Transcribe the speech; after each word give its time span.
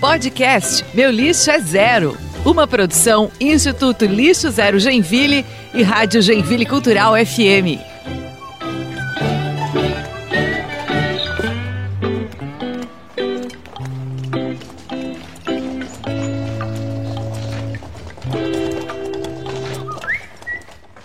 Podcast 0.00 0.84
Meu 0.94 1.10
Lixo 1.10 1.50
é 1.50 1.58
Zero. 1.60 2.16
Uma 2.44 2.66
produção 2.66 3.30
Instituto 3.40 4.04
Lixo 4.04 4.50
Zero 4.50 4.78
Genville 4.78 5.44
e 5.74 5.82
Rádio 5.82 6.22
Genville 6.22 6.64
Cultural 6.64 7.14
FM. 7.14 7.80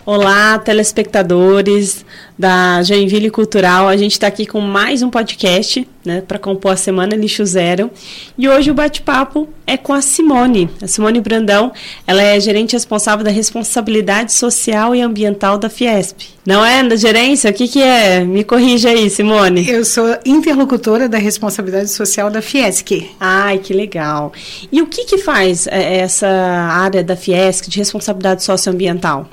Olá, 0.06 0.60
telespectadores 0.60 2.06
da 2.42 2.82
Joinville 2.82 3.30
Cultural. 3.30 3.88
A 3.88 3.96
gente 3.96 4.14
está 4.14 4.26
aqui 4.26 4.48
com 4.48 4.60
mais 4.60 5.04
um 5.04 5.12
podcast 5.12 5.88
né, 6.04 6.22
para 6.28 6.40
compor 6.40 6.72
a 6.72 6.76
Semana 6.76 7.16
Lixo 7.16 7.46
Zero. 7.46 7.92
E 8.36 8.50
hoje 8.50 8.72
o 8.72 8.74
bate-papo 8.74 9.48
é 9.68 9.78
com 9.78 9.94
a 9.94 10.02
Simone. 10.02 10.68
A 10.82 10.88
Simone 10.88 11.22
Brandão, 11.22 11.72
ela 12.08 12.24
é 12.24 12.40
gerente 12.40 12.74
responsável 12.74 13.24
da 13.24 13.30
responsabilidade 13.30 14.34
social 14.34 14.96
e 14.96 15.02
ambiental 15.02 15.60
da 15.60 15.70
Fiesp. 15.70 16.32
Não 16.44 16.66
é 16.66 16.84
da 16.84 16.96
gerência? 16.96 17.52
O 17.52 17.54
que, 17.54 17.68
que 17.68 17.84
é? 17.84 18.22
Me 18.22 18.44
corrija 18.44 18.90
aí, 18.90 19.08
Simone. 19.08 19.70
Eu 19.70 19.86
sou 19.86 20.18
interlocutora 20.26 21.08
da 21.08 21.20
responsabilidade 21.20 21.92
social 21.92 22.32
da 22.32 22.42
Fiesc. 22.42 23.08
Ai, 23.20 23.60
que 23.60 23.72
legal. 23.72 24.34
E 24.72 24.82
o 24.82 24.88
que, 24.88 25.06
que 25.06 25.20
faz 25.20 25.68
é, 25.68 25.98
essa 25.98 26.28
área 26.28 27.04
da 27.04 27.16
Fiesc 27.16 27.70
de 27.70 27.78
responsabilidade 27.78 28.44
socioambiental? 28.44 29.30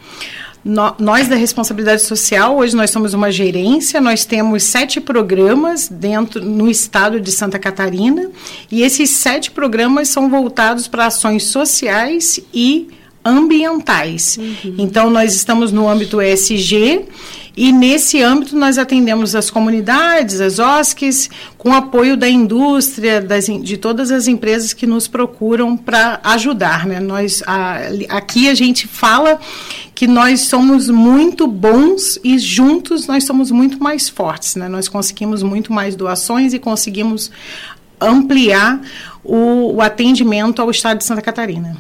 No, 0.65 0.95
nós 0.99 1.29
da 1.29 1.37
responsabilidade 1.37 2.03
social, 2.03 2.59
hoje 2.59 2.75
nós 2.75 2.91
somos 2.91 3.15
uma 3.15 3.31
gerência, 3.31 4.01
nós 4.01 4.25
temos 4.25 4.65
sete 4.65 5.01
programas 5.01 5.89
dentro 5.89 6.45
no 6.45 6.69
estado 6.69 7.21
de 7.21 7.31
Santa 7.31 7.59
Catarina 7.59 8.31
e 8.71 8.83
esses 8.83 9.11
sete 9.11 9.51
programas 9.51 10.09
são 10.09 10.29
voltados 10.29 10.89
para 10.89 11.07
ações 11.07 11.45
sociais 11.45 12.41
e 12.53 12.89
ambientais. 13.25 14.37
Uhum. 14.37 14.75
Então 14.79 15.11
nós 15.11 15.35
estamos 15.35 15.73
no 15.73 15.89
âmbito 15.89 16.21
ESG 16.21 17.07
e 17.61 17.73
nesse 17.73 18.23
âmbito 18.23 18.57
nós 18.57 18.79
atendemos 18.79 19.35
as 19.35 19.51
comunidades, 19.51 20.41
as 20.41 20.61
OSCs, 20.61 21.29
com 21.59 21.75
apoio 21.75 22.17
da 22.17 22.29
indústria, 22.29 23.21
das, 23.21 23.47
de 23.47 23.77
todas 23.77 24.13
as 24.13 24.29
empresas 24.29 24.73
que 24.73 24.87
nos 24.87 25.09
procuram 25.09 25.77
para 25.77 26.21
ajudar. 26.23 26.87
Né? 26.87 27.01
Nós, 27.01 27.43
a, 27.45 27.79
aqui 28.11 28.49
a 28.49 28.55
gente 28.55 28.87
fala 28.87 29.41
que 29.93 30.07
nós 30.07 30.43
somos 30.43 30.89
muito 30.89 31.49
bons 31.49 32.17
e 32.23 32.39
juntos 32.39 33.09
nós 33.09 33.25
somos 33.25 33.51
muito 33.51 33.83
mais 33.83 34.09
fortes. 34.09 34.55
Né? 34.55 34.69
Nós 34.69 34.87
conseguimos 34.87 35.43
muito 35.43 35.73
mais 35.73 35.97
doações 35.97 36.55
e 36.55 36.61
conseguimos 36.61 37.29
ampliar 38.01 38.81
o, 39.25 39.75
o 39.75 39.83
atendimento 39.83 40.63
ao 40.63 40.71
estado 40.71 40.99
de 40.99 41.05
Santa 41.05 41.23
Catarina. 41.23 41.77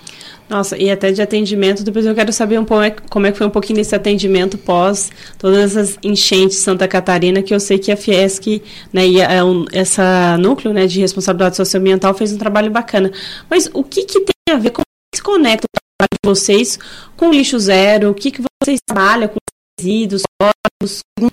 Nossa, 0.48 0.78
e 0.78 0.90
até 0.90 1.12
de 1.12 1.20
atendimento, 1.20 1.84
depois 1.84 2.06
eu 2.06 2.14
quero 2.14 2.32
saber 2.32 2.58
um 2.58 2.64
pouco 2.64 2.82
é, 2.82 2.90
como 2.90 3.26
é 3.26 3.32
que 3.32 3.36
foi 3.36 3.46
um 3.46 3.50
pouquinho 3.50 3.76
desse 3.76 3.94
atendimento 3.94 4.56
pós 4.56 5.10
todas 5.38 5.76
as 5.76 5.98
enchentes 6.02 6.56
de 6.56 6.62
Santa 6.62 6.88
Catarina, 6.88 7.42
que 7.42 7.54
eu 7.54 7.60
sei 7.60 7.78
que 7.78 7.92
a 7.92 7.96
Fiesc, 7.96 8.62
né, 8.92 9.06
e 9.06 9.20
a, 9.20 9.30
é 9.30 9.40
essa 9.72 10.38
núcleo 10.38 10.72
né, 10.72 10.86
de 10.86 11.00
responsabilidade 11.00 11.56
socioambiental 11.56 12.14
fez 12.14 12.32
um 12.32 12.38
trabalho 12.38 12.70
bacana. 12.70 13.12
Mas 13.50 13.70
o 13.74 13.84
que, 13.84 14.04
que 14.04 14.20
tem 14.20 14.54
a 14.54 14.58
ver, 14.58 14.70
como 14.70 14.84
se 15.14 15.22
conecta 15.22 15.66
o 15.66 15.80
trabalho 15.98 16.18
de 16.22 16.28
vocês 16.28 16.78
com 17.16 17.28
o 17.28 17.32
lixo 17.32 17.58
zero? 17.58 18.10
O 18.10 18.14
que, 18.14 18.30
que 18.30 18.42
vocês 18.62 18.78
trabalham 18.86 19.28
com 19.28 19.37
resíduos, 19.78 20.22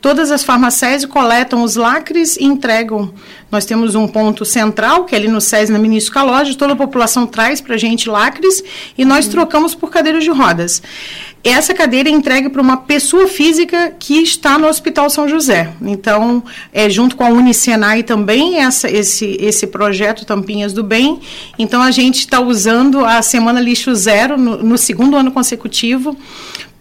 Todas 0.02 0.32
as 0.32 0.44
farmacéuticas 0.44 1.06
coletam 1.06 1.62
os 1.62 1.76
lacres 1.76 2.36
e 2.36 2.46
entregam. 2.46 3.14
Nós 3.52 3.64
temos 3.64 3.94
um 3.94 4.08
ponto 4.08 4.44
central, 4.44 5.06
que 5.06 5.14
é 5.14 5.20
ali 5.20 5.28
no 5.28 5.40
SES, 5.40 5.70
na 5.70 5.78
Ministro 5.78 6.12
Calógio, 6.12 6.56
toda 6.56 6.74
a 6.74 6.76
população 6.76 7.28
traz 7.28 7.62
para 7.62 7.76
a 7.76 7.78
gente 7.78 8.10
lacres 8.10 8.64
e 8.98 9.06
nós 9.06 9.28
trocamos 9.28 9.76
por 9.76 9.92
cadeiras 9.92 10.24
de 10.24 10.32
rodas. 10.32 10.82
Essa 11.44 11.76
cadeira 11.76 12.10
é 12.10 12.12
entregue 12.12 12.50
para 12.50 12.60
uma 12.60 12.78
pessoa 12.78 13.28
física 13.28 13.94
que 14.00 14.16
está 14.16 14.58
no 14.58 14.68
Hospital 14.68 15.12
São 15.12 15.28
José. 15.28 15.72
Então, 15.80 16.44
é 16.74 16.90
junto 16.90 17.16
com 17.16 17.24
a 17.24 17.30
Unicenai 17.30 18.02
também, 18.02 18.58
essa, 18.58 18.90
esse, 18.90 19.38
esse 19.40 19.68
projeto 19.68 20.26
Tampinhas 20.26 20.74
do 20.74 20.84
Bem. 20.84 21.22
Então, 21.60 21.84
a 21.84 21.92
gente 21.92 22.18
está 22.18 22.40
usando 22.40 23.06
a 23.06 23.22
Semana 23.22 23.60
Lixo 23.60 23.94
Zero 23.94 24.40
no, 24.40 24.64
no 24.64 24.78
segundo 24.80 25.16
ano 25.16 25.32
consecutivo 25.32 26.18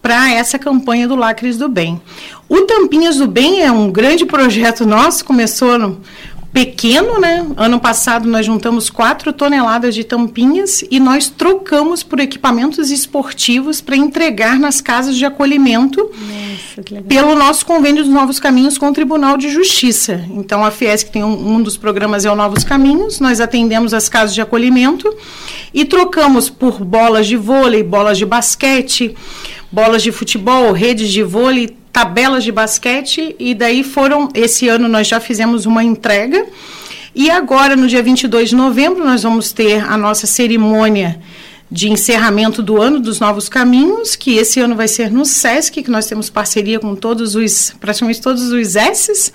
para 0.05 0.31
essa 0.31 0.59
campanha 0.59 1.09
do 1.09 1.17
Lacres 1.17 1.57
do 1.57 1.67
Bem. 1.67 1.99
O 2.47 2.61
Tampinhas 2.61 3.17
do 3.17 3.27
Bem 3.27 3.63
é 3.63 3.73
um 3.73 3.91
grande 3.91 4.27
projeto 4.27 4.85
nosso, 4.85 5.25
começou 5.25 5.79
no 5.79 5.99
pequeno, 6.53 7.19
né? 7.19 7.45
Ano 7.57 7.81
passado 7.81 8.29
nós 8.29 8.45
juntamos 8.45 8.91
4 8.91 9.33
toneladas 9.33 9.95
de 9.95 10.05
tampinhas 10.05 10.85
e 10.89 11.01
nós 11.01 11.29
trocamos 11.31 12.03
por 12.03 12.21
equipamentos 12.21 12.91
esportivos 12.91 13.81
para 13.81 13.97
entregar 13.97 14.59
nas 14.59 14.81
casas 14.81 15.17
de 15.17 15.25
acolhimento 15.25 16.09
Nossa, 16.13 17.03
pelo 17.09 17.35
nosso 17.35 17.65
convênio 17.65 18.05
dos 18.05 18.13
Novos 18.13 18.39
Caminhos 18.39 18.77
com 18.77 18.91
o 18.91 18.93
Tribunal 18.93 19.39
de 19.39 19.49
Justiça. 19.49 20.23
Então 20.31 20.63
a 20.63 20.71
Fiesc 20.71 21.11
tem 21.11 21.25
um, 21.25 21.57
um 21.57 21.63
dos 21.63 21.79
programas 21.79 22.27
é 22.27 22.31
o 22.31 22.37
Novos 22.37 22.63
Caminhos, 22.63 23.21
nós 23.21 23.41
atendemos 23.41 23.95
as 23.95 24.09
casas 24.09 24.35
de 24.35 24.43
acolhimento 24.43 25.13
e 25.73 25.85
trocamos 25.85 26.51
por 26.51 26.85
bolas 26.85 27.27
de 27.27 27.37
vôlei, 27.37 27.83
bolas 27.83 28.17
de 28.17 28.27
basquete, 28.27 29.17
bolas 29.71 30.03
de 30.03 30.13
futebol, 30.13 30.73
redes 30.73 31.11
de 31.11 31.23
vôlei, 31.23 31.77
tabelas 31.93 32.43
de 32.43 32.51
basquete 32.51 33.37
e 33.39 33.55
daí 33.55 33.85
foram 33.85 34.29
esse 34.35 34.69
ano 34.69 34.89
nós 34.89 35.07
já 35.07 35.21
fizemos 35.21 35.67
uma 35.67 35.83
entrega. 35.83 36.47
E 37.15 37.31
agora 37.31 37.77
no 37.77 37.87
dia 37.87 38.03
22 38.03 38.51
de 38.51 38.57
novembro 38.57 39.05
nós 39.05 39.23
vamos 39.23 39.53
ter 39.53 39.85
a 39.85 39.97
nossa 39.97 40.27
cerimônia 40.27 41.21
de 41.71 41.91
encerramento 41.91 42.63
do 42.63 42.81
ano 42.81 43.01
dos 43.01 43.19
Novos 43.19 43.49
Caminhos, 43.49 44.15
que 44.15 44.37
esse 44.37 44.61
ano 44.61 44.77
vai 44.77 44.87
ser 44.87 45.11
no 45.11 45.25
SESC, 45.25 45.83
que 45.83 45.91
nós 45.91 46.07
temos 46.07 46.31
parceria 46.31 46.79
com 46.79 46.95
todos 46.95 47.35
os, 47.35 47.75
praticamente 47.81 48.21
todos 48.21 48.53
os 48.53 48.77
S's, 48.77 49.33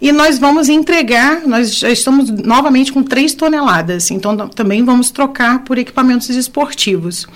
e 0.00 0.12
nós 0.12 0.38
vamos 0.38 0.68
entregar, 0.68 1.46
nós 1.46 1.74
já 1.74 1.90
estamos 1.90 2.30
novamente 2.30 2.92
com 2.92 3.02
3 3.02 3.34
toneladas, 3.34 4.10
então 4.10 4.36
também 4.48 4.84
vamos 4.84 5.10
trocar 5.10 5.64
por 5.64 5.78
equipamentos 5.78 6.28
esportivos. 6.28 7.26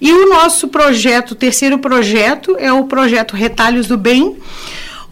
E 0.00 0.12
o 0.12 0.28
nosso 0.28 0.68
projeto, 0.68 1.32
o 1.32 1.36
terceiro 1.36 1.78
projeto, 1.78 2.56
é 2.58 2.72
o 2.72 2.84
projeto 2.84 3.36
Retalhos 3.36 3.86
do 3.86 3.96
Bem, 3.96 4.36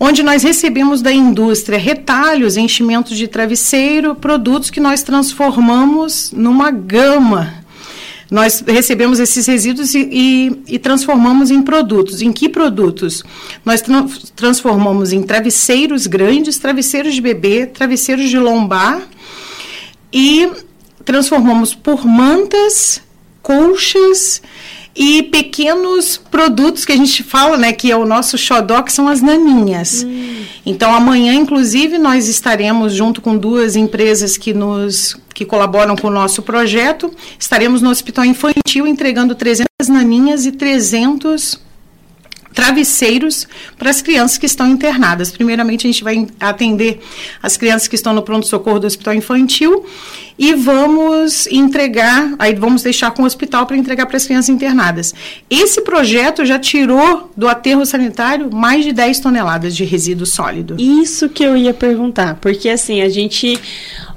onde 0.01 0.23
nós 0.23 0.43
recebemos 0.43 1.01
da 1.01 1.13
indústria 1.13 1.79
retalhos, 1.79 2.57
enchimentos 2.57 3.17
de 3.17 3.29
travesseiro, 3.29 4.15
produtos 4.15 4.69
que 4.71 4.81
nós 4.81 5.03
transformamos 5.03 6.33
numa 6.33 6.71
gama 6.71 7.64
nós 8.31 8.65
recebemos 8.67 9.21
esses 9.21 9.47
resíduos 9.47 9.95
e, 9.95 10.09
e, 10.11 10.62
e 10.75 10.79
transformamos 10.79 11.51
em 11.51 11.62
produtos. 11.62 12.23
Em 12.23 12.33
que 12.33 12.49
produtos? 12.49 13.23
Nós 13.65 13.83
tra 13.83 14.05
transformamos 14.35 15.12
em 15.12 15.23
travesseiros 15.23 16.07
grandes, 16.07 16.59
travesseiros 16.59 17.15
de 17.15 17.21
bebê, 17.21 17.67
travesseiros 17.67 18.29
de 18.29 18.39
lombar 18.39 19.03
e 20.13 20.51
transformamos 21.05 21.75
por 21.75 22.07
mantas, 22.07 23.01
colchas 23.43 24.41
e 24.97 25.25
pequenos 25.25 26.16
produtos 26.16 26.84
que 26.84 26.93
a 26.93 26.97
gente 26.97 27.22
fala, 27.22 27.56
né, 27.56 27.72
que 27.72 27.91
é 27.91 27.97
o 27.97 28.06
nosso 28.06 28.38
xodó, 28.38 28.81
que 28.82 28.93
são 28.93 29.09
as 29.09 29.21
naninhas. 29.21 30.05
Hum. 30.05 30.44
Então, 30.65 30.94
amanhã, 30.94 31.34
inclusive, 31.34 31.99
nós 31.99 32.28
estaremos 32.28 32.94
junto 32.94 33.21
com 33.21 33.37
duas 33.37 33.75
empresas 33.77 34.37
que 34.37 34.54
nos 34.54 35.16
que 35.34 35.44
colaboram 35.44 35.97
com 35.97 36.06
o 36.06 36.10
nosso 36.12 36.43
projeto, 36.43 37.12
estaremos 37.37 37.83
no 37.83 37.91
Hospital 37.91 38.25
Infantil 38.25 38.87
entregando 38.87 39.34
300 39.34 39.66
naninhas 39.88 40.47
e 40.47 40.53
300 40.53 41.59
travesseiros 42.54 43.49
para 43.77 43.91
as 43.91 44.00
crianças 44.00 44.38
que 44.38 44.47
estão 44.47 44.69
internadas. 44.69 45.33
Primeiramente, 45.33 45.87
a 45.87 45.91
gente 45.91 46.04
vai 46.04 46.27
atender 46.38 47.00
as 47.43 47.56
crianças 47.56 47.89
que 47.89 47.97
estão 47.97 48.15
no 48.15 48.22
pronto-socorro 48.22 48.78
do 48.78 48.86
Hospital 48.86 49.15
Infantil 49.15 49.84
e 50.39 50.54
vamos 50.54 51.47
entregar, 51.47 52.34
aí 52.39 52.54
vamos 52.54 52.83
deixar 52.83 53.10
com 53.13 53.22
o 53.22 53.27
hospital 53.27 53.66
para 53.66 53.77
entregar 53.77 54.07
para 54.07 54.16
as 54.16 54.27
crianças 54.27 54.48
internadas. 54.48 55.15
Esse 55.48 55.81
projeto 55.83 56.45
já 56.45 56.59
tirou 56.59 57.31
do 57.36 57.48
aterro 57.48 57.84
sanitário 57.86 58.53
mais 58.53 58.84
de 58.84 58.92
10 58.92 59.21
toneladas 59.21 59.75
de 59.77 59.84
resíduo 59.84 60.27
sólido. 60.27 60.77
Isso 60.78 61.28
que 61.28 61.42
eu 61.42 61.57
ia 61.57 61.72
perguntar, 61.72 62.36
porque 62.41 62.69
assim, 62.69 63.01
a 63.01 63.09
gente 63.09 63.60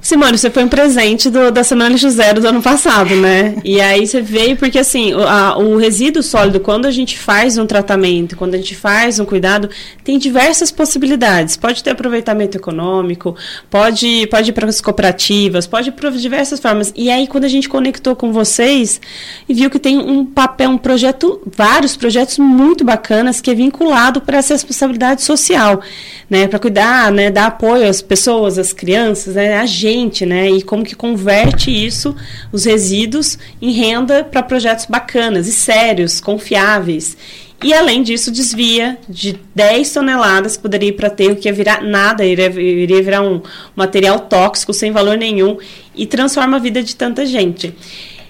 Simone, 0.08 0.38
você 0.38 0.50
foi 0.50 0.64
um 0.64 0.69
presente 0.69 1.30
do, 1.30 1.52
da 1.52 1.66
Semana 1.66 1.90
Lixo 1.90 2.10
Zero 2.10 2.40
do 2.40 2.48
ano 2.48 2.62
passado, 2.62 3.14
né? 3.16 3.58
E 3.62 3.81
aí 3.81 4.08
você 4.08 4.22
veio 4.22 4.56
porque, 4.56 4.80
assim, 4.80 5.14
o, 5.14 5.22
a, 5.22 5.58
o 5.58 5.75
resíduo 5.75 6.24
sólido, 6.24 6.62
quando 6.62 6.86
a 6.86 6.92
gente 6.92 7.19
faz 7.19 7.58
um 7.58 7.66
tratamento, 7.66 8.38
quando 8.38 8.54
a 8.54 8.58
gente 8.58 8.74
faz 8.74 9.19
um 9.19 9.25
cuidado, 9.25 9.69
tem 10.06 10.18
diversas 10.18 10.72
possibilidades. 10.72 11.58
Pode 11.58 11.84
ter 11.84 11.90
aproveitamento 11.90 12.56
econômico, 12.56 13.36
pode, 13.69 14.28
pode 14.28 14.52
ir 14.52 14.54
para 14.54 14.69
as 14.69 14.80
cooperativas, 14.80 15.68
pode 15.68 15.90
ir 15.90 15.92
para 15.92 16.06
diversas 16.12 16.59
formas. 16.59 16.94
E 16.95 17.09
aí, 17.09 17.27
quando 17.27 17.45
a 17.45 17.50
gente 17.50 17.68
conectou 17.68 18.15
com 18.15 18.31
vocês 18.31 19.01
e 19.48 19.54
viu 19.54 19.69
que 19.69 19.80
tem 19.80 19.98
um 19.98 20.25
papel, 20.25 20.69
um 20.69 20.77
projeto, 20.77 21.42
vários 21.56 21.98
projetos 21.98 22.38
muito 22.38 22.83
bacanas 22.83 23.42
que 23.42 23.50
é 23.50 23.56
vinculado 23.56 24.21
para 24.21 24.38
essa 24.38 24.54
responsabilidade 24.54 25.24
social, 25.24 25.81
né? 26.30 26.48
Para 26.48 26.59
cuidar, 26.59 27.12
né? 27.12 27.31
Dar 27.31 27.48
apoio 27.48 27.89
às 27.89 28.01
pessoas, 28.01 28.57
às 28.57 28.71
crianças, 28.71 29.36
né? 29.36 29.57
A 29.57 29.65
gente 29.65 30.18
né? 30.25 30.50
E 30.50 30.62
como 30.62 30.83
que 30.83 30.95
converte 30.95 31.71
isso, 31.71 32.15
os 32.51 32.65
resíduos, 32.65 33.38
em 33.62 33.71
renda 33.71 34.24
para 34.24 34.44
projetos 34.44 34.86
bacanas 34.86 35.48
e 35.48 35.51
sérios, 35.51 36.19
confiáveis. 36.19 37.18
E 37.63 37.74
além 37.74 38.04
disso, 38.04 38.31
desvia 38.31 39.00
de 39.09 39.39
10 39.56 39.92
toneladas 39.92 40.56
que 40.56 40.62
poderia 40.62 40.89
ir 40.89 40.94
para 40.94 41.07
aterro, 41.07 41.36
que 41.36 41.48
ia 41.48 41.54
virar 41.54 41.81
nada, 41.81 42.24
iria, 42.24 42.50
virar 42.50 43.21
um 43.21 43.42
material 43.75 44.19
tóxico 44.19 44.74
sem 44.74 44.92
valor 44.92 45.18
nenhum 45.18 45.57
e 45.95 46.06
transforma 46.06 46.57
a 46.57 46.59
vida 46.59 46.83
de 46.83 46.95
tanta 46.95 47.25
gente. 47.25 47.74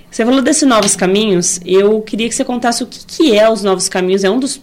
Você 0.09 0.25
falou 0.25 0.41
desses 0.41 0.67
novos 0.67 0.95
caminhos, 0.95 1.59
eu 1.65 2.01
queria 2.01 2.29
que 2.29 2.35
você 2.35 2.45
contasse 2.45 2.81
o 2.81 2.87
que, 2.87 3.05
que 3.05 3.37
é 3.37 3.49
os 3.49 3.61
novos 3.63 3.89
caminhos. 3.89 4.23
É 4.23 4.29
um 4.29 4.39
dos, 4.39 4.61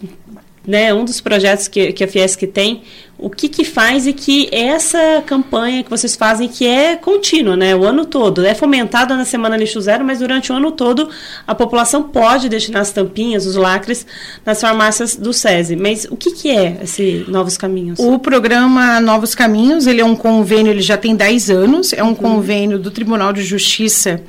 né, 0.67 0.93
um 0.93 1.05
dos 1.05 1.21
projetos 1.21 1.67
que, 1.67 1.93
que 1.93 2.03
a 2.03 2.07
Fiesc 2.07 2.45
tem. 2.47 2.81
O 3.17 3.29
que, 3.29 3.47
que 3.47 3.63
faz 3.63 4.05
e 4.05 4.11
que 4.11 4.49
essa 4.51 5.23
campanha 5.25 5.83
que 5.83 5.89
vocês 5.89 6.17
fazem, 6.17 6.49
que 6.49 6.67
é 6.67 6.97
contínua, 6.97 7.55
né, 7.55 7.73
o 7.73 7.85
ano 7.85 8.05
todo, 8.05 8.45
é 8.45 8.53
fomentada 8.53 9.15
na 9.15 9.23
Semana 9.23 9.55
Lixo 9.55 9.79
Zero, 9.79 10.03
mas 10.03 10.19
durante 10.19 10.51
o 10.51 10.55
ano 10.55 10.69
todo 10.71 11.09
a 11.47 11.55
população 11.55 12.03
pode 12.03 12.49
destinar 12.49 12.81
as 12.81 12.91
tampinhas, 12.91 13.45
os 13.45 13.55
lacres, 13.55 14.05
nas 14.45 14.59
farmácias 14.59 15.15
do 15.15 15.31
SESI. 15.31 15.77
Mas 15.77 16.05
o 16.09 16.17
que, 16.17 16.31
que 16.31 16.51
é 16.51 16.79
esse 16.83 17.23
Novos 17.29 17.57
Caminhos? 17.57 17.99
O 17.99 18.19
programa 18.19 18.99
Novos 18.99 19.33
Caminhos, 19.33 19.87
ele 19.87 20.01
é 20.01 20.05
um 20.05 20.15
convênio, 20.15 20.71
ele 20.71 20.81
já 20.81 20.97
tem 20.97 21.15
10 21.15 21.49
anos, 21.49 21.93
é 21.93 22.03
um 22.03 22.07
uhum. 22.07 22.15
convênio 22.15 22.77
do 22.77 22.91
Tribunal 22.91 23.31
de 23.31 23.43
Justiça 23.43 24.21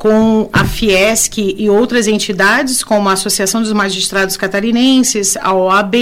com 0.00 0.48
a 0.50 0.64
Fiesc 0.64 1.36
e 1.36 1.68
outras 1.68 2.08
entidades, 2.08 2.82
como 2.82 3.10
a 3.10 3.12
Associação 3.12 3.60
dos 3.60 3.70
Magistrados 3.70 4.34
Catarinenses, 4.34 5.36
a 5.36 5.52
OAB, 5.52 5.94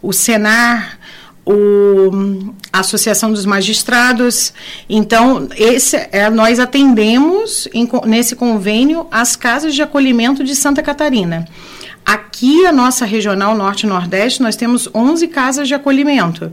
o 0.00 0.10
Senar, 0.10 0.98
o, 1.44 2.10
a 2.72 2.80
Associação 2.80 3.30
dos 3.30 3.44
Magistrados. 3.44 4.54
Então, 4.88 5.50
esse, 5.54 5.96
é, 6.10 6.30
nós 6.30 6.58
atendemos 6.58 7.68
em, 7.74 7.86
nesse 8.06 8.34
convênio 8.34 9.06
as 9.10 9.36
casas 9.36 9.74
de 9.74 9.82
acolhimento 9.82 10.42
de 10.42 10.56
Santa 10.56 10.82
Catarina. 10.82 11.46
Aqui, 12.06 12.64
a 12.64 12.72
nossa 12.72 13.04
regional 13.04 13.54
Norte-Nordeste, 13.54 14.40
nós 14.40 14.56
temos 14.56 14.88
11 14.94 15.28
casas 15.28 15.68
de 15.68 15.74
acolhimento. 15.74 16.50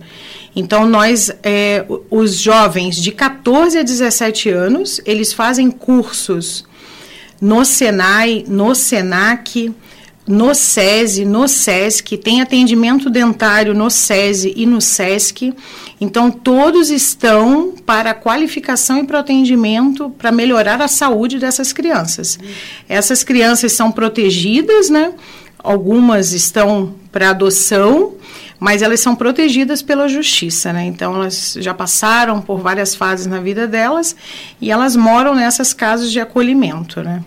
Então, 0.60 0.88
nós, 0.88 1.32
é, 1.44 1.86
os 2.10 2.40
jovens 2.40 2.96
de 2.96 3.12
14 3.12 3.78
a 3.78 3.84
17 3.84 4.50
anos, 4.50 5.00
eles 5.06 5.32
fazem 5.32 5.70
cursos 5.70 6.66
no 7.40 7.64
Senai, 7.64 8.44
no 8.48 8.74
Senac, 8.74 9.72
no 10.28 10.56
SESI, 10.56 11.26
no 11.26 11.48
SESC, 11.48 12.18
tem 12.18 12.42
atendimento 12.42 13.08
dentário 13.08 13.76
no 13.76 13.92
SESI 13.92 14.52
e 14.58 14.66
no 14.66 14.82
SESC. 14.82 15.54
Então, 16.02 16.32
todos 16.32 16.90
estão 16.90 17.76
para 17.86 18.16
qualificação 18.16 18.98
e 18.98 19.04
para 19.04 19.20
atendimento 19.20 20.10
para 20.10 20.32
melhorar 20.32 20.82
a 20.82 20.88
saúde 20.88 21.38
dessas 21.38 21.72
crianças. 21.72 22.40
Essas 22.90 23.24
crianças 23.24 23.74
são 23.74 23.92
protegidas, 23.92 24.90
né? 24.90 25.14
Algumas 25.60 26.34
estão 26.34 26.96
para 27.12 27.30
adoção 27.30 28.16
mas 28.60 28.82
elas 28.82 29.00
são 29.00 29.16
protegidas 29.16 29.82
pela 29.82 30.08
justiça, 30.08 30.74
né? 30.74 30.86
Então 30.86 31.16
elas 31.16 31.58
já 31.60 31.74
passaram 31.74 32.42
por 32.42 32.60
várias 32.60 32.96
fases 32.96 33.28
na 33.28 33.40
vida 33.40 33.68
delas 33.68 34.16
e 34.60 34.72
elas 34.72 34.96
moram 34.96 35.36
nessas 35.36 35.74
casas 35.74 36.12
de 36.12 36.20
acolhimento, 36.20 37.02
né? 37.02 37.24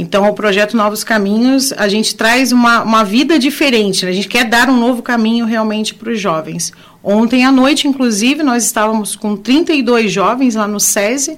Então, 0.00 0.26
o 0.26 0.32
projeto 0.32 0.78
Novos 0.78 1.04
Caminhos, 1.04 1.74
a 1.74 1.86
gente 1.86 2.14
traz 2.14 2.52
uma, 2.52 2.82
uma 2.82 3.04
vida 3.04 3.38
diferente, 3.38 4.06
né? 4.06 4.10
a 4.10 4.14
gente 4.14 4.28
quer 4.28 4.44
dar 4.44 4.70
um 4.70 4.80
novo 4.80 5.02
caminho 5.02 5.44
realmente 5.44 5.94
para 5.94 6.10
os 6.10 6.18
jovens. 6.18 6.72
Ontem 7.02 7.44
à 7.44 7.52
noite, 7.52 7.86
inclusive, 7.86 8.42
nós 8.42 8.64
estávamos 8.64 9.14
com 9.14 9.36
32 9.36 10.10
jovens 10.10 10.54
lá 10.54 10.66
no 10.66 10.80
SESI, 10.80 11.36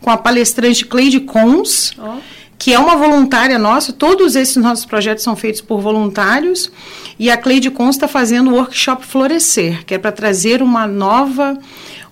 com 0.00 0.10
a 0.10 0.16
palestrante 0.16 0.84
Cleide 0.84 1.20
Cons, 1.20 1.92
oh. 1.96 2.16
Que 2.60 2.74
é 2.74 2.78
uma 2.78 2.94
voluntária 2.94 3.58
nossa. 3.58 3.90
Todos 3.90 4.36
esses 4.36 4.56
nossos 4.56 4.84
projetos 4.84 5.24
são 5.24 5.34
feitos 5.34 5.62
por 5.62 5.80
voluntários. 5.80 6.70
E 7.18 7.30
a 7.30 7.36
Cleide 7.38 7.70
Cons 7.70 7.96
está 7.96 8.06
fazendo 8.06 8.50
o 8.50 8.54
workshop 8.54 9.06
Florescer, 9.06 9.82
que 9.86 9.94
é 9.94 9.98
para 9.98 10.12
trazer 10.12 10.60
uma 10.60 10.86
nova. 10.86 11.58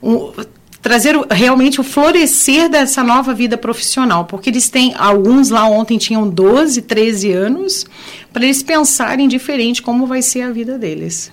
Um, 0.02 0.32
trazer 0.80 1.14
realmente 1.30 1.82
o 1.82 1.84
florescer 1.84 2.70
dessa 2.70 3.04
nova 3.04 3.34
vida 3.34 3.58
profissional, 3.58 4.24
porque 4.24 4.48
eles 4.48 4.70
têm, 4.70 4.94
alguns 4.96 5.50
lá 5.50 5.66
ontem 5.66 5.98
tinham 5.98 6.26
12, 6.26 6.80
13 6.80 7.30
anos, 7.32 7.84
para 8.32 8.44
eles 8.44 8.62
pensarem 8.62 9.28
diferente 9.28 9.82
como 9.82 10.06
vai 10.06 10.22
ser 10.22 10.42
a 10.42 10.50
vida 10.50 10.78
deles. 10.78 11.30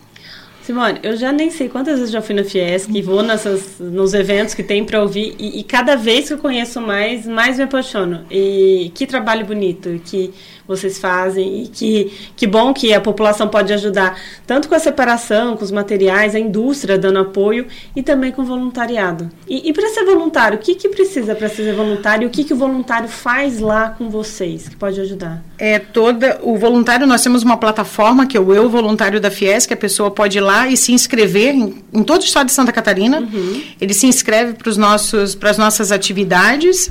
Simone, 0.65 0.97
eu 1.03 1.15
já 1.15 1.31
nem 1.31 1.51
sei 1.51 1.69
quantas 1.69 1.99
vezes 1.99 2.11
já 2.11 2.23
fui 2.23 2.33
na 2.33 2.43
Fiesc 2.43 2.89
e 2.91 2.99
vou 2.99 3.21
nessas, 3.21 3.79
nos 3.79 4.15
eventos 4.15 4.55
que 4.55 4.63
tem 4.63 4.83
para 4.83 4.99
ouvir 4.99 5.35
e, 5.37 5.59
e, 5.59 5.63
cada 5.63 5.95
vez 5.95 6.27
que 6.27 6.33
eu 6.33 6.39
conheço 6.39 6.81
mais, 6.81 7.27
mais 7.27 7.57
me 7.57 7.65
apaixono. 7.65 8.25
E 8.31 8.91
que 8.95 9.05
trabalho 9.05 9.45
bonito, 9.45 10.01
que 10.03 10.33
vocês 10.67 10.97
fazem 10.97 11.61
e 11.61 11.67
que, 11.67 12.11
que 12.35 12.47
bom 12.47 12.73
que 12.73 12.91
a 12.91 12.99
população 12.99 13.47
pode 13.47 13.71
ajudar, 13.73 14.19
tanto 14.47 14.67
com 14.67 14.73
a 14.73 14.79
separação, 14.79 15.55
com 15.55 15.63
os 15.63 15.69
materiais, 15.69 16.33
a 16.33 16.39
indústria 16.39 16.97
dando 16.97 17.19
apoio 17.19 17.67
e 17.95 18.01
também 18.01 18.31
com 18.31 18.41
o 18.41 18.45
voluntariado. 18.45 19.29
E, 19.47 19.69
e 19.69 19.71
para 19.73 19.87
ser 19.89 20.03
voluntário, 20.03 20.57
o 20.57 20.61
que, 20.61 20.73
que 20.73 20.89
precisa 20.89 21.35
para 21.35 21.47
ser 21.47 21.75
voluntário? 21.75 22.27
O 22.27 22.31
que, 22.31 22.43
que 22.43 22.53
o 22.53 22.57
voluntário 22.57 23.07
faz 23.07 23.59
lá 23.59 23.91
com 23.91 24.09
vocês 24.09 24.67
que 24.67 24.75
pode 24.75 24.99
ajudar? 24.99 25.43
É 25.59 25.77
toda 25.77 26.39
o 26.41 26.57
voluntário, 26.57 27.05
nós 27.05 27.21
temos 27.21 27.43
uma 27.43 27.57
plataforma 27.57 28.25
que 28.25 28.35
é 28.35 28.39
o 28.39 28.51
Eu 28.51 28.67
Voluntário 28.67 29.21
da 29.21 29.29
Fies, 29.29 29.67
que 29.67 29.73
a 29.75 29.77
pessoa 29.77 30.09
pode 30.09 30.39
ir 30.39 30.41
lá 30.41 30.54
e 30.69 30.77
se 30.77 30.91
inscrever 30.91 31.53
em, 31.53 31.75
em 31.93 32.03
todo 32.03 32.21
o 32.21 32.25
estado 32.25 32.47
de 32.47 32.53
Santa 32.53 32.71
Catarina. 32.71 33.19
Uhum. 33.19 33.61
Ele 33.79 33.93
se 33.93 34.07
inscreve 34.07 34.53
para 34.53 34.69
os 34.69 34.77
nossos 34.77 35.35
para 35.35 35.49
as 35.49 35.57
nossas 35.57 35.91
atividades 35.91 36.89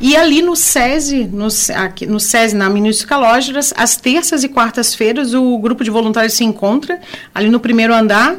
e 0.00 0.16
ali 0.16 0.42
no 0.42 0.54
SESI, 0.54 1.24
no, 1.24 1.48
aqui, 1.74 2.06
no 2.06 2.20
SESI 2.20 2.54
na 2.54 2.68
Ministra 2.68 3.06
Calógeras, 3.08 3.72
às 3.76 3.96
terças 3.96 4.44
e 4.44 4.48
quartas-feiras, 4.48 5.34
o 5.34 5.58
grupo 5.58 5.82
de 5.82 5.90
voluntários 5.90 6.34
se 6.34 6.44
encontra 6.44 7.00
ali 7.34 7.48
no 7.48 7.60
primeiro 7.60 7.94
andar 7.94 8.36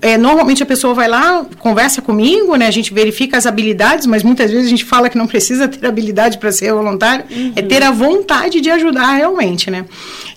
é, 0.00 0.16
normalmente 0.16 0.62
a 0.62 0.66
pessoa 0.66 0.94
vai 0.94 1.06
lá, 1.08 1.44
conversa 1.58 2.00
comigo, 2.00 2.56
né? 2.56 2.66
A 2.66 2.70
gente 2.70 2.94
verifica 2.94 3.36
as 3.36 3.46
habilidades, 3.46 4.06
mas 4.06 4.22
muitas 4.22 4.50
vezes 4.50 4.66
a 4.66 4.70
gente 4.70 4.84
fala 4.84 5.10
que 5.10 5.18
não 5.18 5.26
precisa 5.26 5.68
ter 5.68 5.86
habilidade 5.86 6.38
para 6.38 6.50
ser 6.50 6.72
voluntário, 6.72 7.26
uhum. 7.30 7.52
é 7.54 7.60
ter 7.60 7.82
a 7.82 7.90
vontade 7.90 8.62
de 8.62 8.70
ajudar 8.70 9.12
realmente, 9.12 9.70
né? 9.70 9.84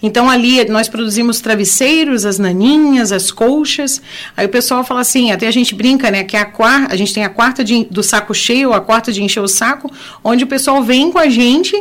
Então 0.04 0.30
ali 0.30 0.66
nós 0.70 0.90
produzimos 0.90 1.40
travesseiros, 1.40 2.26
as 2.26 2.38
naninhas, 2.38 3.14
as 3.14 3.32
colchas. 3.32 4.02
Aí 4.36 4.46
o 4.46 4.50
pessoal 4.50 4.84
fala 4.84 5.00
assim, 5.00 5.32
até 5.32 5.48
a 5.48 5.52
gente 5.52 5.74
brinca, 5.74 6.12
né? 6.12 6.26
Que 6.26 6.36
a, 6.36 6.44
quarta, 6.44 6.94
a 6.94 6.98
gente 6.98 7.14
tem 7.14 7.24
a 7.24 7.30
quarta 7.30 7.64
de, 7.64 7.86
do 7.86 8.04
saco 8.04 8.34
cheio, 8.34 8.74
a 8.74 8.82
quarta 8.82 9.14
de 9.14 9.24
encher 9.24 9.40
o 9.40 9.48
saco, 9.48 9.90
onde 10.24 10.44
o 10.44 10.48
pessoal 10.48 10.84
vem 10.84 11.10
com 11.10 11.20
a 11.20 11.30
gente 11.30 11.74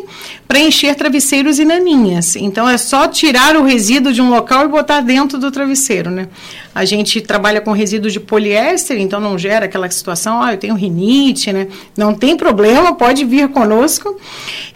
para 0.47 0.61
encher 0.61 0.95
travesseiros 0.95 1.59
e 1.59 1.65
naninhas. 1.65 2.37
Então 2.37 2.69
é 2.69 2.79
só 2.79 3.09
tirar 3.09 3.57
o 3.57 3.65
resíduo 3.65 4.13
de 4.13 4.23
um 4.23 4.31
local 4.31 4.67
e 4.67 4.69
botar 4.69 5.01
dentro 5.01 5.37
do 5.37 5.51
travesseiro, 5.51 6.11
né? 6.11 6.29
A 6.77 6.85
gente 6.85 7.23
trabalha 7.23 7.59
com 7.63 7.73
resíduos 7.73 8.13
de 8.13 8.21
poliéster, 8.21 9.01
então 9.01 9.19
não 9.19 9.39
gera 9.39 9.65
aquela 9.65 9.89
situação, 9.89 10.43
ah, 10.43 10.53
eu 10.53 10.59
tenho 10.59 10.75
rinite, 10.75 11.51
né? 11.51 11.69
Não 11.97 12.13
tem 12.13 12.37
problema, 12.37 12.95
pode 12.95 13.25
vir 13.25 13.49
conosco. 13.49 14.15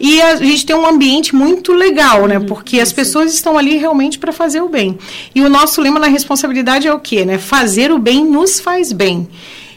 E 0.00 0.18
a 0.22 0.36
gente 0.36 0.64
tem 0.64 0.74
um 0.74 0.86
ambiente 0.86 1.34
muito 1.36 1.74
legal, 1.74 2.26
né? 2.26 2.38
Uhum, 2.38 2.46
Porque 2.46 2.80
as 2.80 2.90
pessoas 2.90 3.34
estão 3.34 3.58
ali 3.58 3.76
realmente 3.76 4.18
para 4.18 4.32
fazer 4.32 4.62
o 4.62 4.68
bem. 4.70 4.98
E 5.34 5.42
o 5.42 5.50
nosso 5.50 5.82
lema 5.82 6.00
na 6.00 6.06
responsabilidade 6.06 6.88
é 6.88 6.94
o 6.94 6.98
quê, 6.98 7.26
né? 7.26 7.36
Fazer 7.36 7.92
o 7.92 7.98
bem 7.98 8.24
nos 8.24 8.60
faz 8.60 8.92
bem. 8.92 9.28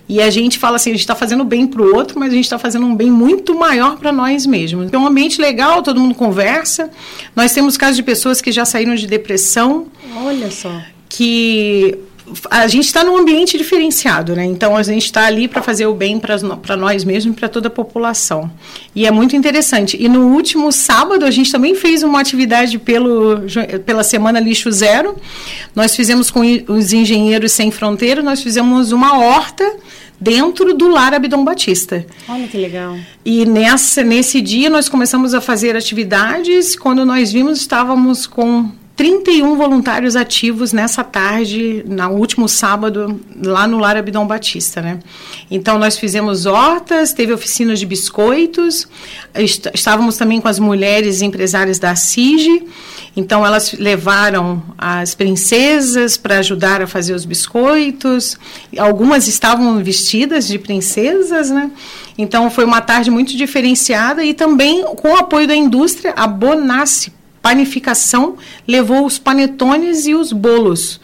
E 0.07 0.21
a 0.21 0.29
gente 0.29 0.57
fala 0.57 0.77
assim, 0.77 0.91
a 0.91 0.93
gente 0.93 1.01
está 1.01 1.15
fazendo 1.15 1.43
bem 1.43 1.67
para 1.67 1.81
o 1.81 1.93
outro, 1.93 2.17
mas 2.17 2.31
a 2.31 2.35
gente 2.35 2.45
está 2.45 2.57
fazendo 2.57 2.85
um 2.85 2.95
bem 2.95 3.11
muito 3.11 3.53
maior 3.53 3.97
para 3.97 4.13
nós 4.13 4.45
mesmos. 4.45 4.93
É 4.93 4.97
um 4.97 5.05
ambiente 5.05 5.41
legal, 5.41 5.83
todo 5.83 5.99
mundo 5.99 6.15
conversa. 6.15 6.89
Nós 7.35 7.51
temos 7.51 7.75
casos 7.75 7.97
de 7.97 8.03
pessoas 8.03 8.39
que 8.39 8.49
já 8.49 8.63
saíram 8.63 8.95
de 8.95 9.07
depressão. 9.07 9.87
Olha 10.15 10.49
só. 10.49 10.71
Que 11.09 11.99
a 12.49 12.67
gente 12.67 12.85
está 12.85 13.03
num 13.03 13.17
ambiente 13.17 13.57
diferenciado, 13.57 14.35
né? 14.35 14.45
Então 14.45 14.77
a 14.77 14.83
gente 14.83 15.05
está 15.05 15.25
ali 15.25 15.47
para 15.47 15.61
fazer 15.61 15.85
o 15.85 15.93
bem 15.93 16.19
para 16.19 16.77
nós 16.77 17.03
mesmos 17.03 17.35
e 17.35 17.39
para 17.39 17.49
toda 17.49 17.67
a 17.67 17.71
população. 17.71 18.49
E 18.95 19.05
é 19.05 19.11
muito 19.11 19.35
interessante. 19.35 19.97
E 20.01 20.07
no 20.07 20.27
último 20.27 20.71
sábado 20.71 21.25
a 21.25 21.31
gente 21.31 21.51
também 21.51 21.75
fez 21.75 22.01
uma 22.01 22.21
atividade 22.21 22.79
pelo, 22.79 23.41
pela 23.85 24.03
Semana 24.03 24.39
Lixo 24.39 24.71
Zero. 24.71 25.17
Nós 25.75 25.95
fizemos 25.95 26.31
com 26.31 26.41
os 26.67 26.93
engenheiros 26.93 27.51
sem 27.51 27.71
fronteira, 27.71 28.21
nós 28.21 28.41
fizemos 28.41 28.91
uma 28.91 29.17
horta 29.17 29.69
dentro 30.19 30.73
do 30.73 30.87
Lar 30.87 31.13
Abdom 31.13 31.43
Batista. 31.43 32.05
Olha 32.29 32.47
que 32.47 32.57
legal. 32.57 32.95
E 33.25 33.45
nessa, 33.45 34.01
nesse 34.01 34.39
dia 34.39 34.69
nós 34.69 34.87
começamos 34.87 35.33
a 35.33 35.41
fazer 35.41 35.75
atividades. 35.75 36.77
Quando 36.77 37.05
nós 37.05 37.33
vimos, 37.33 37.59
estávamos 37.59 38.25
com 38.25 38.71
31 38.95 39.55
voluntários 39.55 40.15
ativos 40.15 40.71
nessa 40.71 41.03
tarde, 41.03 41.83
no 41.87 42.09
último 42.09 42.47
sábado, 42.47 43.19
lá 43.43 43.67
no 43.67 43.79
Lar 43.79 43.97
Abidão 43.97 44.27
Batista, 44.27 44.83
né? 44.83 44.99
Então, 45.49 45.79
nós 45.79 45.97
fizemos 45.97 46.45
hortas, 46.45 47.11
teve 47.11 47.33
oficinas 47.33 47.79
de 47.79 47.87
biscoitos, 47.87 48.87
est 49.33 49.67
estávamos 49.73 50.15
também 50.15 50.39
com 50.39 50.47
as 50.47 50.59
mulheres 50.59 51.23
empresárias 51.23 51.79
da 51.79 51.95
CIG, 51.95 52.67
então 53.17 53.43
elas 53.43 53.73
levaram 53.73 54.61
as 54.77 55.15
princesas 55.15 56.15
para 56.15 56.37
ajudar 56.37 56.83
a 56.83 56.85
fazer 56.85 57.15
os 57.15 57.25
biscoitos, 57.25 58.37
algumas 58.77 59.27
estavam 59.27 59.83
vestidas 59.83 60.47
de 60.47 60.59
princesas, 60.59 61.49
né? 61.49 61.71
Então, 62.15 62.51
foi 62.51 62.63
uma 62.63 62.79
tarde 62.79 63.09
muito 63.09 63.35
diferenciada 63.35 64.23
e 64.23 64.35
também 64.35 64.83
com 64.83 65.13
o 65.13 65.17
apoio 65.17 65.47
da 65.47 65.55
indústria, 65.55 66.13
a 66.15 66.27
Bonassi 66.27 67.11
panificação 67.43 68.37
levou 68.65 69.05
os 69.05 69.19
panetones 69.19 70.07
e 70.07 70.15
os 70.15 70.31
bolos 70.31 71.01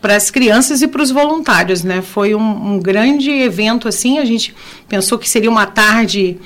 para 0.00 0.16
as 0.16 0.30
crianças 0.30 0.80
e 0.80 0.88
para 0.88 1.02
os 1.02 1.10
voluntários, 1.10 1.84
né? 1.84 2.00
Foi 2.02 2.34
um, 2.34 2.72
um, 2.72 2.80
grande 2.80 3.30
evento 3.30 3.86
assim. 3.86 4.18
A 4.18 4.24
gente 4.24 4.52
pensou 4.88 5.18
que 5.18 5.28
seria 5.28 5.50
uma 5.50 5.66
tarde 5.66 6.38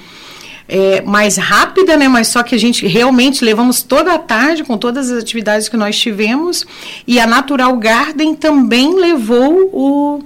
é, 0.68 1.00
mais 1.02 1.36
rápida, 1.36 1.96
né? 1.96 2.08
Mas 2.08 2.26
só 2.26 2.42
que 2.42 2.56
a 2.56 2.58
gente 2.58 2.86
realmente 2.86 3.42
levamos 3.44 3.82
toda 3.82 4.12
a 4.12 4.18
tarde 4.18 4.64
com 4.64 4.76
todas 4.76 5.10
as 5.10 5.22
atividades 5.22 5.68
que 5.68 5.76
nós 5.76 5.96
tivemos 5.98 6.66
e 7.06 7.18
a 7.20 7.26
Natural 7.26 7.74
Garden 7.76 8.34
também 8.34 8.94
levou 8.98 9.70
o 9.72 10.24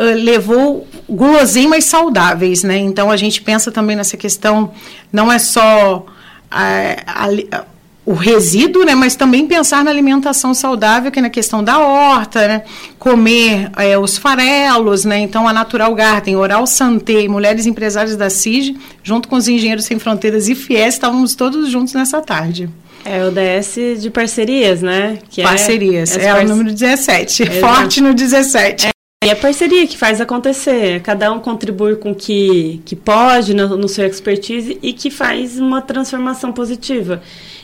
Uh, 0.00 0.14
levou 0.14 0.86
guloseimas 1.08 1.84
saudáveis, 1.84 2.62
né? 2.62 2.78
Então 2.78 3.10
a 3.10 3.16
gente 3.16 3.42
pensa 3.42 3.72
também 3.72 3.96
nessa 3.96 4.16
questão, 4.16 4.70
não 5.12 5.32
é 5.32 5.40
só 5.40 6.06
a, 6.48 7.64
o 8.08 8.14
resíduo, 8.14 8.86
né, 8.86 8.94
mas 8.94 9.14
também 9.14 9.46
pensar 9.46 9.84
na 9.84 9.90
alimentação 9.90 10.54
saudável, 10.54 11.12
que 11.12 11.18
é 11.18 11.22
na 11.22 11.28
questão 11.28 11.62
da 11.62 11.78
horta, 11.78 12.48
né, 12.48 12.62
comer 12.98 13.70
é, 13.76 13.98
os 13.98 14.16
farelos, 14.16 15.04
né, 15.04 15.18
então 15.18 15.46
a 15.46 15.52
Natural 15.52 15.94
Garden, 15.94 16.34
Oral 16.34 16.66
Santé 16.66 17.28
Mulheres 17.28 17.66
Empresárias 17.66 18.16
da 18.16 18.30
CIG, 18.30 18.78
junto 19.02 19.28
com 19.28 19.36
os 19.36 19.46
Engenheiros 19.46 19.84
Sem 19.84 19.98
Fronteiras 19.98 20.48
e 20.48 20.54
FIES, 20.54 20.94
estávamos 20.94 21.34
todos 21.34 21.68
juntos 21.68 21.92
nessa 21.92 22.22
tarde. 22.22 22.70
É 23.04 23.26
o 23.26 23.30
DS 23.30 24.00
de 24.00 24.08
parcerias, 24.08 24.80
né? 24.80 25.18
Que 25.28 25.42
é 25.42 25.44
parcerias, 25.44 26.16
é, 26.16 26.28
é 26.28 26.34
o 26.34 26.48
número 26.48 26.72
17, 26.72 27.42
Exato. 27.44 27.60
forte 27.60 28.00
no 28.00 28.14
17. 28.14 28.86
É. 28.86 28.90
E 29.22 29.28
é 29.28 29.34
parceria 29.34 29.86
que 29.86 29.98
faz 29.98 30.18
acontecer. 30.20 31.02
Cada 31.02 31.30
um 31.30 31.40
contribui 31.40 31.96
com 31.96 32.12
o 32.12 32.14
que, 32.14 32.80
que 32.86 32.96
pode 32.96 33.52
no, 33.52 33.76
no 33.76 33.88
seu 33.88 34.06
expertise 34.06 34.78
e 34.80 34.94
que 34.94 35.10
faz 35.10 35.58
uma 35.58 35.82
transformação 35.82 36.52
positiva. 36.52 37.20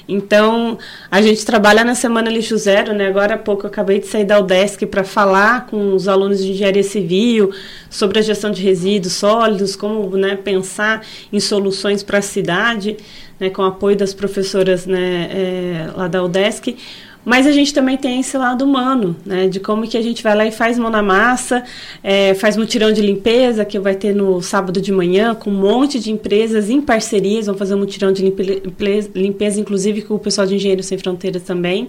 Então, 0.07 0.79
a 1.11 1.23
gente 1.23 1.45
trabalha 1.45 1.83
na 1.85 1.95
Semana 1.95 2.31
Lixo 2.31 2.57
Zero, 2.57 2.93
né? 2.93 3.07
Agora 3.07 3.35
há 3.35 3.39
pouco 3.39 3.65
eu 3.65 3.71
acabei 3.71 4.01
de 4.01 4.07
sair 4.07 4.25
da 4.25 4.39
UDESC 4.39 4.87
para 4.87 5.03
falar 5.03 5.67
com 5.67 5.95
os 5.95 6.09
alunos 6.09 6.45
de 6.45 6.53
engenharia 6.53 6.83
civil 6.83 7.53
sobre 7.89 8.19
a 8.19 8.23
gestão 8.23 8.51
de 8.51 8.63
resíduos 8.63 9.15
sólidos, 9.15 9.75
como 9.75 10.17
né, 10.17 10.37
pensar 10.37 11.03
em 11.33 11.41
soluções 11.41 12.03
para 12.03 12.19
a 12.19 12.23
cidade, 12.23 12.97
né, 13.41 13.49
com 13.49 13.63
apoio 13.63 13.97
das 13.97 14.13
professoras 14.13 14.87
né, 14.87 15.29
é, 15.31 15.91
lá 15.97 16.07
da 16.07 16.23
UDESC. 16.23 16.77
Mas 17.25 17.47
a 17.47 17.53
gente 17.53 17.73
também 17.73 17.97
tem 17.97 18.21
esse 18.21 18.37
lado 18.37 18.65
humano, 18.65 19.17
né? 19.25 19.49
De 19.49 19.59
como 19.59 19.89
que 19.89 19.97
a 19.97 20.03
gente 20.03 20.23
vai 20.23 20.37
lá 20.37 20.47
e 20.47 20.53
faz 20.53 20.79
mão 20.79 20.91
na 20.91 21.03
massa, 21.03 21.65
é, 22.03 22.35
faz 22.35 22.57
mutirão 22.57 22.93
de 22.93 23.01
limpeza, 23.01 23.65
que 23.65 23.79
vai 23.79 23.95
ter 23.95 24.15
no 24.15 24.43
sábado 24.43 24.81
de 24.81 24.93
manhã, 24.93 25.35
com 25.35 25.51
um 25.51 25.55
monte 25.55 25.99
de 25.99 26.11
empresas 26.11 26.69
em 26.69 26.81
parcerias, 26.81 27.47
vão 27.47 27.57
fazer 27.57 27.75
um 27.75 27.79
mutirão 27.79 28.13
de 28.13 28.23
limpeza, 28.23 29.11
limpeza 29.15 29.61
inclusive 29.61 30.03
com 30.03 30.15
o 30.15 30.19
pessoal 30.19 30.47
de 30.47 30.55
Engenheiros 30.55 30.87
Sem 30.87 30.99
Fronteiras 30.99 31.43
também. 31.43 31.89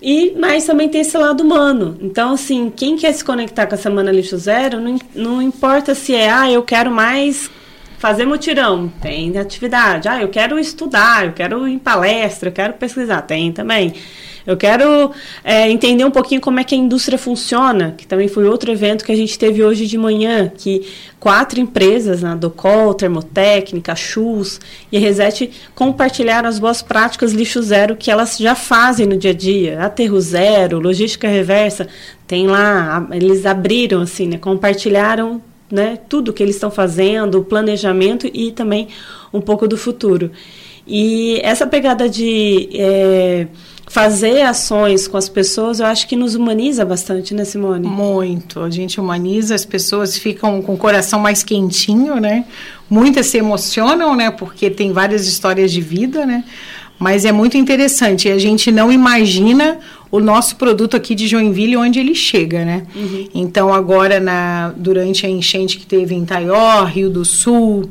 E, 0.00 0.34
mas 0.38 0.64
também 0.64 0.88
tem 0.88 1.00
esse 1.00 1.18
lado 1.18 1.42
humano. 1.42 1.98
Então, 2.00 2.32
assim, 2.32 2.72
quem 2.74 2.96
quer 2.96 3.12
se 3.12 3.24
conectar 3.24 3.66
com 3.66 3.74
a 3.74 3.78
Semana 3.78 4.10
Lixo 4.10 4.38
Zero, 4.38 4.80
não, 4.80 4.98
não 5.14 5.42
importa 5.42 5.94
se 5.94 6.14
é, 6.14 6.30
ah, 6.30 6.50
eu 6.50 6.62
quero 6.62 6.90
mais 6.90 7.50
fazer 7.98 8.24
mutirão, 8.24 8.90
tem 9.02 9.36
atividade. 9.36 10.08
Ah, 10.08 10.22
eu 10.22 10.28
quero 10.28 10.58
estudar, 10.58 11.26
eu 11.26 11.32
quero 11.32 11.68
ir 11.68 11.74
em 11.74 11.78
palestra, 11.78 12.48
eu 12.48 12.52
quero 12.52 12.72
pesquisar, 12.74 13.20
tem 13.22 13.52
também. 13.52 13.92
Eu 14.46 14.56
quero 14.56 15.10
é, 15.44 15.70
entender 15.70 16.04
um 16.04 16.10
pouquinho 16.10 16.40
como 16.40 16.58
é 16.60 16.64
que 16.64 16.74
a 16.74 16.78
indústria 16.78 17.18
funciona, 17.18 17.94
que 17.96 18.06
também 18.06 18.28
foi 18.28 18.46
outro 18.46 18.70
evento 18.70 19.04
que 19.04 19.12
a 19.12 19.16
gente 19.16 19.38
teve 19.38 19.62
hoje 19.62 19.86
de 19.86 19.98
manhã, 19.98 20.50
que 20.54 20.86
quatro 21.18 21.60
empresas, 21.60 22.22
né, 22.22 22.34
Docol, 22.34 22.94
Termotécnica, 22.94 23.94
Chus 23.94 24.60
e 24.90 24.96
a 24.96 25.00
Reset, 25.00 25.50
compartilharam 25.74 26.48
as 26.48 26.58
boas 26.58 26.82
práticas 26.82 27.32
lixo 27.32 27.62
zero 27.62 27.96
que 27.96 28.10
elas 28.10 28.38
já 28.38 28.54
fazem 28.54 29.06
no 29.06 29.16
dia 29.16 29.32
a 29.32 29.34
dia. 29.34 29.82
Aterro 29.82 30.20
zero, 30.20 30.80
logística 30.80 31.28
reversa, 31.28 31.86
tem 32.26 32.46
lá, 32.46 33.06
eles 33.12 33.44
abriram 33.44 34.00
assim, 34.00 34.26
né, 34.26 34.38
compartilharam 34.38 35.42
né, 35.70 35.98
tudo 36.08 36.32
que 36.32 36.42
eles 36.42 36.56
estão 36.56 36.70
fazendo, 36.70 37.38
o 37.38 37.44
planejamento 37.44 38.28
e 38.32 38.50
também 38.50 38.88
um 39.32 39.40
pouco 39.40 39.68
do 39.68 39.76
futuro. 39.76 40.30
E 40.92 41.40
essa 41.44 41.68
pegada 41.68 42.08
de 42.08 42.68
é, 42.74 43.46
fazer 43.86 44.42
ações 44.42 45.06
com 45.06 45.16
as 45.16 45.28
pessoas, 45.28 45.78
eu 45.78 45.86
acho 45.86 46.08
que 46.08 46.16
nos 46.16 46.34
humaniza 46.34 46.84
bastante, 46.84 47.32
né, 47.32 47.44
Simone? 47.44 47.86
Muito. 47.86 48.58
A 48.58 48.70
gente 48.70 48.98
humaniza, 48.98 49.54
as 49.54 49.64
pessoas 49.64 50.18
ficam 50.18 50.60
com 50.60 50.74
o 50.74 50.76
coração 50.76 51.20
mais 51.20 51.44
quentinho, 51.44 52.16
né? 52.16 52.44
Muitas 52.90 53.26
se 53.26 53.38
emocionam, 53.38 54.16
né? 54.16 54.32
Porque 54.32 54.68
tem 54.68 54.92
várias 54.92 55.28
histórias 55.28 55.70
de 55.70 55.80
vida, 55.80 56.26
né? 56.26 56.42
Mas 56.98 57.24
é 57.24 57.30
muito 57.30 57.56
interessante. 57.56 58.28
A 58.28 58.38
gente 58.38 58.72
não 58.72 58.90
imagina 58.90 59.78
o 60.10 60.18
nosso 60.18 60.56
produto 60.56 60.96
aqui 60.96 61.14
de 61.14 61.28
Joinville 61.28 61.76
onde 61.76 62.00
ele 62.00 62.16
chega, 62.16 62.64
né? 62.64 62.84
Uhum. 62.96 63.28
Então 63.32 63.72
agora 63.72 64.18
na 64.18 64.74
durante 64.76 65.24
a 65.24 65.28
enchente 65.28 65.78
que 65.78 65.86
teve 65.86 66.16
em 66.16 66.24
Taió, 66.24 66.82
Rio 66.84 67.08
do 67.08 67.24
Sul, 67.24 67.88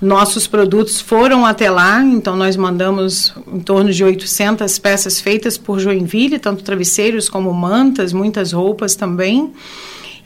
nossos 0.00 0.46
produtos 0.46 1.00
foram 1.00 1.44
até 1.44 1.68
lá, 1.70 2.02
então 2.02 2.36
nós 2.36 2.56
mandamos 2.56 3.34
em 3.52 3.60
torno 3.60 3.92
de 3.92 4.04
800 4.04 4.78
peças 4.78 5.20
feitas 5.20 5.58
por 5.58 5.80
Joinville, 5.80 6.38
tanto 6.38 6.62
travesseiros 6.62 7.28
como 7.28 7.52
mantas, 7.52 8.12
muitas 8.12 8.52
roupas 8.52 8.94
também. 8.94 9.52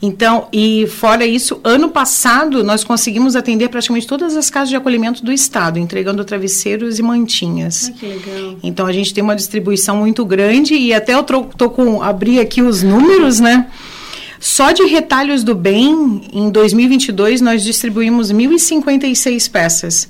Então, 0.04 0.48
e 0.52 0.86
fora 0.88 1.24
isso, 1.24 1.60
ano 1.62 1.88
passado 1.88 2.64
nós 2.64 2.82
conseguimos 2.82 3.36
atender 3.36 3.68
praticamente 3.68 4.06
todas 4.06 4.36
as 4.36 4.50
casas 4.50 4.68
de 4.68 4.76
acolhimento 4.76 5.24
do 5.24 5.32
estado, 5.32 5.78
entregando 5.78 6.24
travesseiros 6.24 6.98
e 6.98 7.02
mantinhas. 7.02 7.88
Ah, 7.88 7.92
que 7.92 8.06
legal. 8.06 8.56
Então 8.64 8.84
a 8.84 8.92
gente 8.92 9.14
tem 9.14 9.22
uma 9.22 9.36
distribuição 9.36 9.96
muito 9.96 10.24
grande 10.24 10.74
e 10.74 10.92
até 10.92 11.14
eu 11.14 11.22
tô, 11.22 11.44
tô 11.44 11.70
com 11.70 12.02
abri 12.02 12.40
aqui 12.40 12.60
os 12.60 12.82
números, 12.82 13.38
né? 13.38 13.68
Só 14.42 14.70
de 14.72 14.82
retalhos 14.82 15.42
do 15.44 15.54
bem, 15.54 16.22
em 16.32 16.50
2022, 16.50 17.40
nós 17.40 17.62
distribuímos 17.62 18.32
1.056 18.32 19.48
peças. 19.48 20.08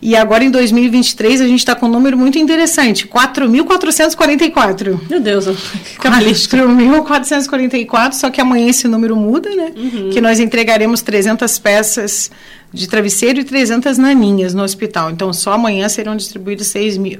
E 0.00 0.16
agora, 0.16 0.42
em 0.42 0.50
2023, 0.50 1.42
a 1.42 1.46
gente 1.46 1.58
está 1.58 1.74
com 1.74 1.84
um 1.84 1.90
número 1.90 2.16
muito 2.16 2.38
interessante: 2.38 3.06
4.444. 3.06 4.98
Meu 5.10 5.20
Deus, 5.20 5.44
4.444, 6.00 8.14
só 8.14 8.30
que 8.30 8.40
amanhã 8.40 8.70
esse 8.70 8.88
número 8.88 9.14
muda, 9.14 9.54
né? 9.54 9.72
Uhum. 9.76 10.08
Que 10.08 10.22
nós 10.22 10.40
entregaremos 10.40 11.02
300 11.02 11.58
peças 11.58 12.30
de 12.76 12.86
travesseiro 12.86 13.40
e 13.40 13.44
300 13.44 13.96
naninhas 13.96 14.52
no 14.52 14.62
hospital. 14.62 15.10
Então, 15.10 15.32
só 15.32 15.54
amanhã 15.54 15.88
serão 15.88 16.14
distribuídas 16.14 16.74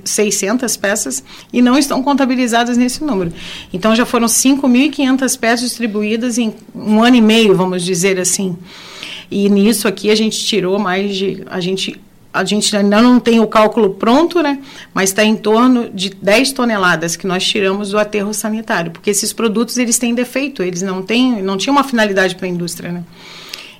600 0.05 0.77
peças 0.77 1.25
e 1.51 1.63
não 1.63 1.79
estão 1.79 2.03
contabilizadas 2.03 2.77
nesse 2.77 3.03
número. 3.03 3.33
Então, 3.73 3.97
já 3.97 4.05
foram 4.05 4.27
5.500 4.27 5.39
peças 5.39 5.71
distribuídas 5.71 6.37
em 6.37 6.55
um 6.75 7.03
ano 7.03 7.17
e 7.17 7.23
meio, 7.23 7.57
vamos 7.57 7.83
dizer 7.83 8.21
assim. 8.21 8.55
E 9.31 9.49
nisso 9.49 9.89
aqui 9.89 10.11
a 10.11 10.15
gente 10.15 10.45
tirou 10.45 10.79
mais 10.79 11.17
de. 11.17 11.43
A 11.47 11.59
gente, 11.59 11.99
a 12.35 12.45
gente 12.45 12.77
ainda 12.77 13.01
não 13.01 13.19
tem 13.19 13.41
o 13.41 13.47
cálculo 13.47 13.95
pronto, 13.95 14.43
né? 14.43 14.59
Mas 14.93 15.09
está 15.09 15.25
em 15.25 15.37
torno 15.37 15.89
de 15.89 16.11
10 16.11 16.53
toneladas 16.53 17.17
que 17.17 17.27
nós 17.27 17.43
tiramos 17.43 17.93
do 17.93 17.99
aterro 17.99 18.35
sanitário. 18.35 18.93
Porque 18.93 19.09
esses 19.09 19.33
produtos 19.33 19.79
eles 19.79 19.99
têm 19.99 20.15
defeito, 20.15 20.63
eles 20.63 20.83
não 20.83 21.01
têm, 21.01 21.43
não 21.43 21.57
tinham 21.57 21.75
uma 21.75 21.83
finalidade 21.83 22.37
para 22.37 22.45
a 22.45 22.51
indústria, 22.51 22.93
né? 22.93 23.03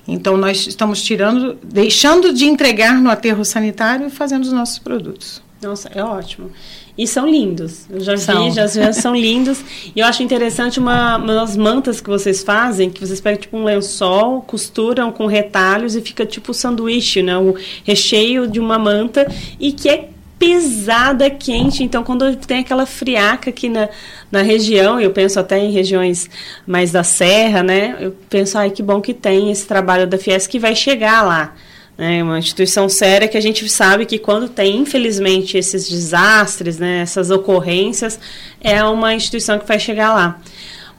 Então, 0.07 0.37
nós 0.37 0.65
estamos 0.65 1.01
tirando, 1.01 1.57
deixando 1.63 2.31
de 2.33 2.45
entregar 2.45 3.01
no 3.01 3.09
aterro 3.09 3.43
sanitário 3.43 4.07
e 4.07 4.09
fazendo 4.09 4.43
os 4.43 4.53
nossos 4.53 4.79
produtos. 4.79 5.41
Nossa, 5.61 5.89
é 5.93 6.03
ótimo. 6.03 6.51
E 6.97 7.05
são 7.07 7.27
lindos. 7.27 7.85
Eu 7.89 7.99
já 7.99 8.17
são. 8.17 8.45
vi, 8.45 8.51
já, 8.51 8.67
já 8.67 8.93
são 8.93 9.15
lindos. 9.15 9.63
E 9.95 9.99
eu 9.99 10.05
acho 10.05 10.23
interessante 10.23 10.79
uma, 10.79 11.17
umas 11.17 11.55
mantas 11.55 11.99
que 11.99 12.09
vocês 12.09 12.43
fazem, 12.43 12.89
que 12.89 13.05
vocês 13.05 13.19
pegam 13.19 13.39
tipo 13.39 13.57
um 13.57 13.63
lençol, 13.63 14.41
costuram 14.41 15.11
com 15.11 15.27
retalhos 15.27 15.95
e 15.95 16.01
fica 16.01 16.25
tipo 16.25 16.53
sanduíche, 16.53 17.21
né? 17.21 17.37
O 17.37 17.55
recheio 17.83 18.47
de 18.47 18.59
uma 18.59 18.79
manta 18.79 19.27
e 19.59 19.71
que 19.71 19.89
é 19.89 20.09
pesada, 20.39 21.29
quente. 21.29 21.83
Então, 21.83 22.03
quando 22.03 22.35
tem 22.35 22.59
aquela 22.59 22.85
friaca 22.85 23.49
aqui 23.49 23.69
na, 23.69 23.89
na 24.31 24.41
região, 24.41 24.99
eu 24.99 25.11
penso 25.11 25.39
até 25.39 25.57
em 25.59 25.71
regiões 25.71 26.29
mais 26.65 26.91
da 26.91 27.03
serra, 27.03 27.63
né? 27.63 27.97
Eu 27.99 28.15
penso, 28.29 28.57
ai, 28.57 28.69
que 28.69 28.83
bom 28.83 29.01
que 29.01 29.13
tem 29.13 29.51
esse 29.51 29.65
trabalho 29.65 30.07
da 30.07 30.17
Fies 30.17 30.47
que 30.47 30.59
vai 30.59 30.75
chegar 30.75 31.23
lá. 31.23 31.55
né, 31.97 32.21
uma 32.21 32.37
instituição 32.37 32.87
séria 32.87 33.27
que 33.27 33.37
a 33.37 33.41
gente 33.41 33.67
sabe 33.67 34.05
que 34.05 34.19
quando 34.19 34.47
tem, 34.47 34.77
infelizmente, 34.77 35.57
esses 35.57 35.89
desastres, 35.89 36.77
né, 36.77 37.01
essas 37.01 37.31
ocorrências, 37.31 38.19
é 38.61 38.83
uma 38.83 39.13
instituição 39.15 39.57
que 39.57 39.67
vai 39.67 39.79
chegar 39.79 40.13
lá. 40.13 40.39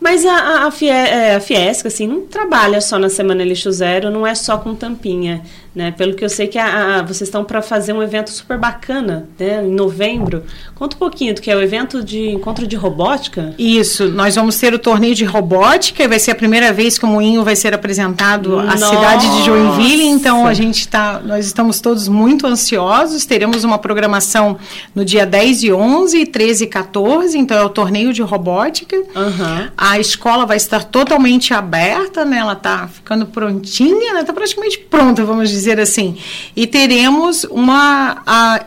Mas 0.00 0.24
a, 0.24 0.66
a, 0.66 0.86
é, 0.86 1.34
a 1.36 1.40
Fiesc, 1.40 1.86
assim, 1.86 2.06
não 2.06 2.20
trabalha 2.22 2.80
só 2.80 2.98
na 2.98 3.08
Semana 3.08 3.42
Lixo 3.44 3.70
Zero, 3.72 4.10
não 4.10 4.26
é 4.26 4.34
só 4.34 4.56
com 4.58 4.74
tampinha. 4.74 5.42
Né? 5.78 5.92
Pelo 5.92 6.14
que 6.14 6.24
eu 6.24 6.28
sei 6.28 6.48
que 6.48 6.58
a, 6.58 6.98
a 6.98 7.02
vocês 7.02 7.28
estão 7.28 7.44
para 7.44 7.62
fazer 7.62 7.92
um 7.92 8.02
evento 8.02 8.30
super 8.30 8.58
bacana, 8.58 9.28
né? 9.38 9.62
em 9.64 9.72
novembro. 9.72 10.42
Conta 10.74 10.96
um 10.96 10.98
pouquinho 10.98 11.36
do 11.36 11.40
que 11.40 11.48
é 11.48 11.54
o 11.54 11.62
evento 11.62 12.02
de 12.02 12.30
encontro 12.30 12.66
de 12.66 12.74
robótica. 12.74 13.54
Isso, 13.56 14.08
nós 14.08 14.34
vamos 14.34 14.58
ter 14.58 14.74
o 14.74 14.78
torneio 14.80 15.14
de 15.14 15.24
robótica 15.24 16.08
vai 16.08 16.18
ser 16.18 16.32
a 16.32 16.34
primeira 16.34 16.72
vez 16.72 16.98
que 16.98 17.04
o 17.04 17.08
Moinho 17.08 17.44
vai 17.44 17.54
ser 17.54 17.74
apresentado 17.74 18.58
à 18.58 18.76
cidade 18.76 19.28
de 19.36 19.44
Joinville, 19.44 20.06
então 20.06 20.46
a 20.46 20.54
gente 20.54 20.80
está, 20.80 21.20
nós 21.20 21.46
estamos 21.46 21.80
todos 21.80 22.08
muito 22.08 22.46
ansiosos, 22.46 23.24
teremos 23.24 23.62
uma 23.62 23.78
programação 23.78 24.58
no 24.94 25.04
dia 25.04 25.26
10 25.26 25.62
e 25.64 25.72
11, 25.72 26.26
13 26.26 26.64
e 26.64 26.66
14, 26.66 27.38
então 27.38 27.56
é 27.56 27.62
o 27.62 27.68
torneio 27.68 28.12
de 28.12 28.22
robótica. 28.22 28.96
Uhum. 28.96 29.68
A 29.76 30.00
escola 30.00 30.46
vai 30.46 30.56
estar 30.56 30.84
totalmente 30.84 31.52
aberta, 31.54 32.24
né? 32.24 32.38
Ela 32.38 32.54
está 32.54 32.88
ficando 32.88 33.26
prontinha, 33.26 34.18
está 34.18 34.32
praticamente 34.32 34.78
pronta, 34.78 35.24
vamos 35.24 35.50
dizer 35.50 35.67
dizer 35.68 35.80
assim. 35.80 36.16
E 36.56 36.66
teremos 36.66 37.44
uma. 37.44 38.22
A, 38.26 38.64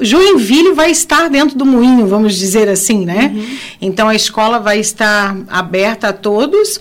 Joinville 0.00 0.72
vai 0.72 0.90
estar 0.90 1.30
dentro 1.30 1.56
do 1.56 1.64
moinho, 1.64 2.08
vamos 2.08 2.34
dizer 2.34 2.68
assim, 2.68 3.04
né? 3.04 3.32
Uhum. 3.32 3.56
Então 3.80 4.08
a 4.08 4.14
escola 4.14 4.58
vai 4.58 4.80
estar 4.80 5.36
aberta 5.48 6.08
a 6.08 6.12
todos. 6.12 6.80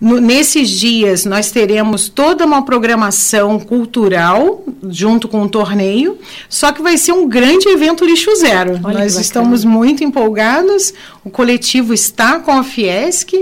No, 0.00 0.18
nesses 0.18 0.70
dias 0.70 1.26
nós 1.26 1.50
teremos 1.50 2.08
toda 2.08 2.46
uma 2.46 2.64
programação 2.64 3.60
cultural 3.60 4.64
junto 4.88 5.28
com 5.28 5.42
o 5.42 5.48
torneio, 5.48 6.18
só 6.48 6.72
que 6.72 6.80
vai 6.80 6.96
ser 6.96 7.12
um 7.12 7.28
grande 7.28 7.68
evento 7.68 8.02
lixo 8.02 8.34
zero. 8.36 8.80
Olha 8.82 9.00
nós 9.00 9.16
estamos 9.18 9.62
muito 9.62 10.02
empolgados. 10.02 10.94
O 11.22 11.28
coletivo 11.28 11.92
está 11.92 12.38
com 12.38 12.50
a 12.50 12.64
Fiesc 12.64 13.34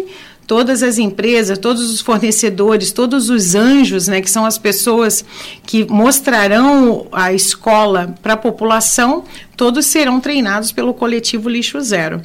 todas 0.53 0.83
as 0.83 0.99
empresas, 0.99 1.57
todos 1.57 1.91
os 1.91 2.03
fornecedores, 2.03 2.93
todos 2.93 3.31
os 3.31 3.55
anjos, 3.55 4.07
né, 4.07 4.21
que 4.21 4.31
são 4.31 4.45
as 4.45 4.59
pessoas 4.59 5.25
que 5.65 5.91
mostrarão 5.91 7.07
a 7.11 7.33
escola 7.33 8.15
para 8.23 8.35
a 8.35 8.37
população, 8.37 9.25
todos 9.57 9.87
serão 9.87 10.21
treinados 10.21 10.71
pelo 10.71 10.93
coletivo 10.93 11.49
Lixo 11.49 11.81
Zero. 11.81 12.21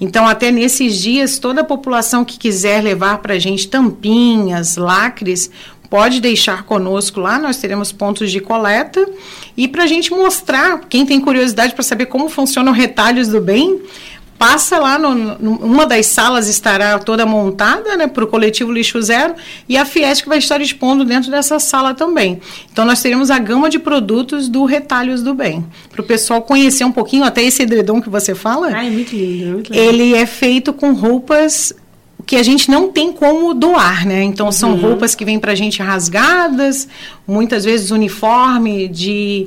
Então, 0.00 0.26
até 0.26 0.50
nesses 0.50 0.98
dias, 0.98 1.38
toda 1.38 1.60
a 1.60 1.64
população 1.64 2.24
que 2.24 2.36
quiser 2.36 2.82
levar 2.82 3.18
para 3.18 3.34
a 3.34 3.38
gente 3.38 3.68
tampinhas, 3.68 4.76
lacres, 4.76 5.48
pode 5.88 6.20
deixar 6.20 6.64
conosco 6.64 7.20
lá, 7.20 7.38
nós 7.38 7.58
teremos 7.58 7.92
pontos 7.92 8.32
de 8.32 8.40
coleta. 8.40 9.08
E 9.56 9.68
para 9.68 9.84
a 9.84 9.86
gente 9.86 10.10
mostrar, 10.10 10.80
quem 10.88 11.06
tem 11.06 11.20
curiosidade 11.20 11.74
para 11.74 11.84
saber 11.84 12.06
como 12.06 12.28
funcionam 12.28 12.72
retalhos 12.72 13.28
do 13.28 13.40
bem, 13.40 13.80
passa 14.38 14.78
lá, 14.78 14.98
no, 14.98 15.36
uma 15.58 15.84
das 15.84 16.06
salas 16.06 16.48
estará 16.48 16.98
toda 16.98 17.26
montada 17.26 17.96
né, 17.96 18.06
para 18.06 18.22
o 18.22 18.26
coletivo 18.26 18.70
Lixo 18.70 19.02
Zero 19.02 19.34
e 19.68 19.76
a 19.76 19.84
Fiesc 19.84 20.26
vai 20.28 20.38
estar 20.38 20.60
expondo 20.60 21.04
dentro 21.04 21.30
dessa 21.30 21.58
sala 21.58 21.92
também. 21.92 22.40
Então 22.72 22.84
nós 22.84 23.02
teremos 23.02 23.30
a 23.30 23.38
gama 23.38 23.68
de 23.68 23.78
produtos 23.78 24.48
do 24.48 24.64
Retalhos 24.64 25.22
do 25.22 25.34
Bem, 25.34 25.66
para 25.90 26.00
o 26.00 26.04
pessoal 26.04 26.40
conhecer 26.40 26.84
um 26.84 26.92
pouquinho, 26.92 27.24
até 27.24 27.42
esse 27.42 27.62
edredom 27.62 28.00
que 28.00 28.08
você 28.08 28.34
fala. 28.34 28.68
Ah, 28.72 28.86
é 28.86 28.90
muito 28.90 29.14
lindo, 29.14 29.44
é 29.44 29.52
muito 29.52 29.72
lindo. 29.72 29.84
Ele 29.84 30.14
é 30.14 30.24
feito 30.24 30.72
com 30.72 30.92
roupas 30.92 31.74
que 32.28 32.36
a 32.36 32.42
gente 32.42 32.70
não 32.70 32.92
tem 32.92 33.10
como 33.10 33.54
doar, 33.54 34.06
né? 34.06 34.22
Então 34.22 34.52
são 34.52 34.72
uhum. 34.72 34.80
roupas 34.80 35.14
que 35.14 35.24
vêm 35.24 35.38
para 35.38 35.52
a 35.52 35.54
gente 35.54 35.80
rasgadas, 35.82 36.86
muitas 37.26 37.64
vezes 37.64 37.90
uniforme 37.90 38.86
de 38.86 39.46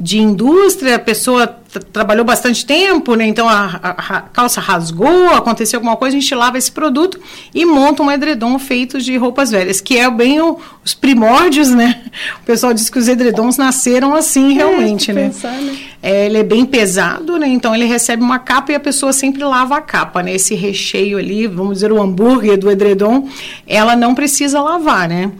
de 0.00 0.18
indústria, 0.18 0.96
a 0.96 0.98
pessoa 0.98 1.46
trabalhou 1.92 2.24
bastante 2.24 2.64
tempo, 2.64 3.14
né? 3.14 3.26
Então 3.26 3.46
a, 3.46 3.78
a, 3.82 3.90
a, 3.90 4.20
calça 4.22 4.60
rasgou, 4.60 5.28
aconteceu 5.28 5.78
alguma 5.78 5.94
coisa, 5.94 6.16
a 6.16 6.20
gente 6.20 6.34
lava 6.34 6.56
esse 6.56 6.72
produto 6.72 7.20
e 7.54 7.66
monta 7.66 8.02
um 8.02 8.10
edredom 8.10 8.58
feito 8.58 8.98
de 8.98 9.16
roupas 9.16 9.50
velhas, 9.50 9.80
que 9.80 9.98
é 9.98 10.10
bem 10.10 10.40
o, 10.40 10.58
os 10.82 10.94
primórdios, 10.94 11.68
né? 11.68 12.02
O 12.42 12.46
pessoal 12.46 12.72
diz 12.72 12.88
que 12.88 12.98
os 12.98 13.06
edredons 13.06 13.58
nasceram 13.58 14.14
assim 14.14 14.52
é, 14.52 14.54
realmente, 14.54 15.12
né? 15.12 15.24
Pensar, 15.24 15.52
né? 15.52 15.78
É, 16.02 16.26
ele 16.26 16.38
é 16.38 16.42
bem 16.42 16.64
pesado, 16.64 17.38
né? 17.38 17.46
Então 17.46 17.74
ele 17.74 17.84
recebe 17.84 18.22
uma 18.22 18.38
capa 18.38 18.72
e 18.72 18.74
a 18.74 18.80
pessoa 18.80 19.12
sempre 19.12 19.44
lava 19.44 19.76
a 19.76 19.80
capa, 19.82 20.22
né? 20.22 20.34
Esse 20.34 20.54
recheio 20.54 21.18
ali, 21.18 21.46
vamos 21.46 21.74
dizer, 21.74 21.92
o 21.92 22.00
hambúrguer 22.00 22.58
do 22.58 22.70
edredom, 22.70 23.28
ela 23.66 23.94
não 23.94 24.14
precisa 24.14 24.62
lavar, 24.62 25.08
né? 25.08 25.30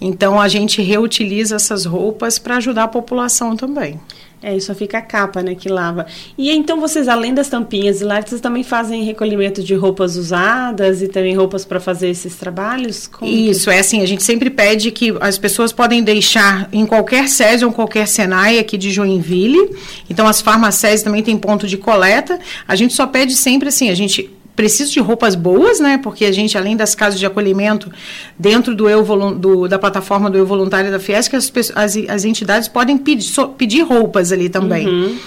Então 0.00 0.40
a 0.40 0.48
gente 0.48 0.80
reutiliza 0.80 1.56
essas 1.56 1.84
roupas 1.84 2.38
para 2.38 2.56
ajudar 2.56 2.84
a 2.84 2.88
população 2.88 3.56
também. 3.56 4.00
É, 4.42 4.56
isso 4.56 4.74
fica 4.74 4.98
a 4.98 5.02
capa, 5.02 5.42
né, 5.42 5.54
que 5.54 5.68
lava. 5.68 6.06
E 6.36 6.50
então 6.50 6.80
vocês, 6.80 7.08
além 7.08 7.34
das 7.34 7.50
tampinhas 7.50 8.00
e 8.00 8.04
lá, 8.04 8.22
vocês 8.22 8.40
também 8.40 8.62
fazem 8.62 9.04
recolhimento 9.04 9.62
de 9.62 9.74
roupas 9.74 10.16
usadas 10.16 11.02
e 11.02 11.08
também 11.08 11.36
roupas 11.36 11.66
para 11.66 11.78
fazer 11.78 12.08
esses 12.08 12.36
trabalhos? 12.36 13.06
Como 13.06 13.30
isso, 13.30 13.68
que... 13.68 13.76
é 13.76 13.80
assim, 13.80 14.00
a 14.00 14.06
gente 14.06 14.22
sempre 14.22 14.48
pede 14.48 14.90
que 14.90 15.14
as 15.20 15.36
pessoas 15.36 15.72
podem 15.72 16.02
deixar 16.02 16.70
em 16.72 16.86
qualquer 16.86 17.28
SESI 17.28 17.66
ou 17.66 17.72
qualquer 17.72 18.08
SENAI 18.08 18.58
aqui 18.58 18.78
de 18.78 18.90
Joinville. 18.90 19.76
Então 20.08 20.26
as 20.26 20.40
farmacéis 20.40 21.02
também 21.02 21.22
têm 21.22 21.36
ponto 21.36 21.66
de 21.66 21.76
coleta. 21.76 22.40
A 22.66 22.74
gente 22.74 22.94
só 22.94 23.06
pede 23.06 23.36
sempre 23.36 23.68
assim, 23.68 23.90
a 23.90 23.94
gente 23.94 24.30
preciso 24.54 24.92
de 24.92 25.00
roupas 25.00 25.34
boas, 25.34 25.80
né? 25.80 25.98
Porque 26.02 26.24
a 26.24 26.32
gente, 26.32 26.56
além 26.58 26.76
das 26.76 26.94
casas 26.94 27.18
de 27.18 27.26
acolhimento, 27.26 27.90
dentro 28.38 28.74
do 28.74 28.88
eu 28.88 29.02
do, 29.34 29.68
da 29.68 29.78
plataforma 29.78 30.30
do 30.30 30.38
Eu 30.38 30.46
Voluntário 30.46 30.90
da 30.90 30.98
Fiesc, 30.98 31.34
as, 31.34 31.52
as, 31.74 31.96
as 32.08 32.24
entidades 32.24 32.68
podem 32.68 32.98
pedir, 32.98 33.24
so, 33.24 33.48
pedir 33.48 33.82
roupas 33.82 34.32
ali 34.32 34.48
também. 34.48 34.86
Uhum. 34.86 35.18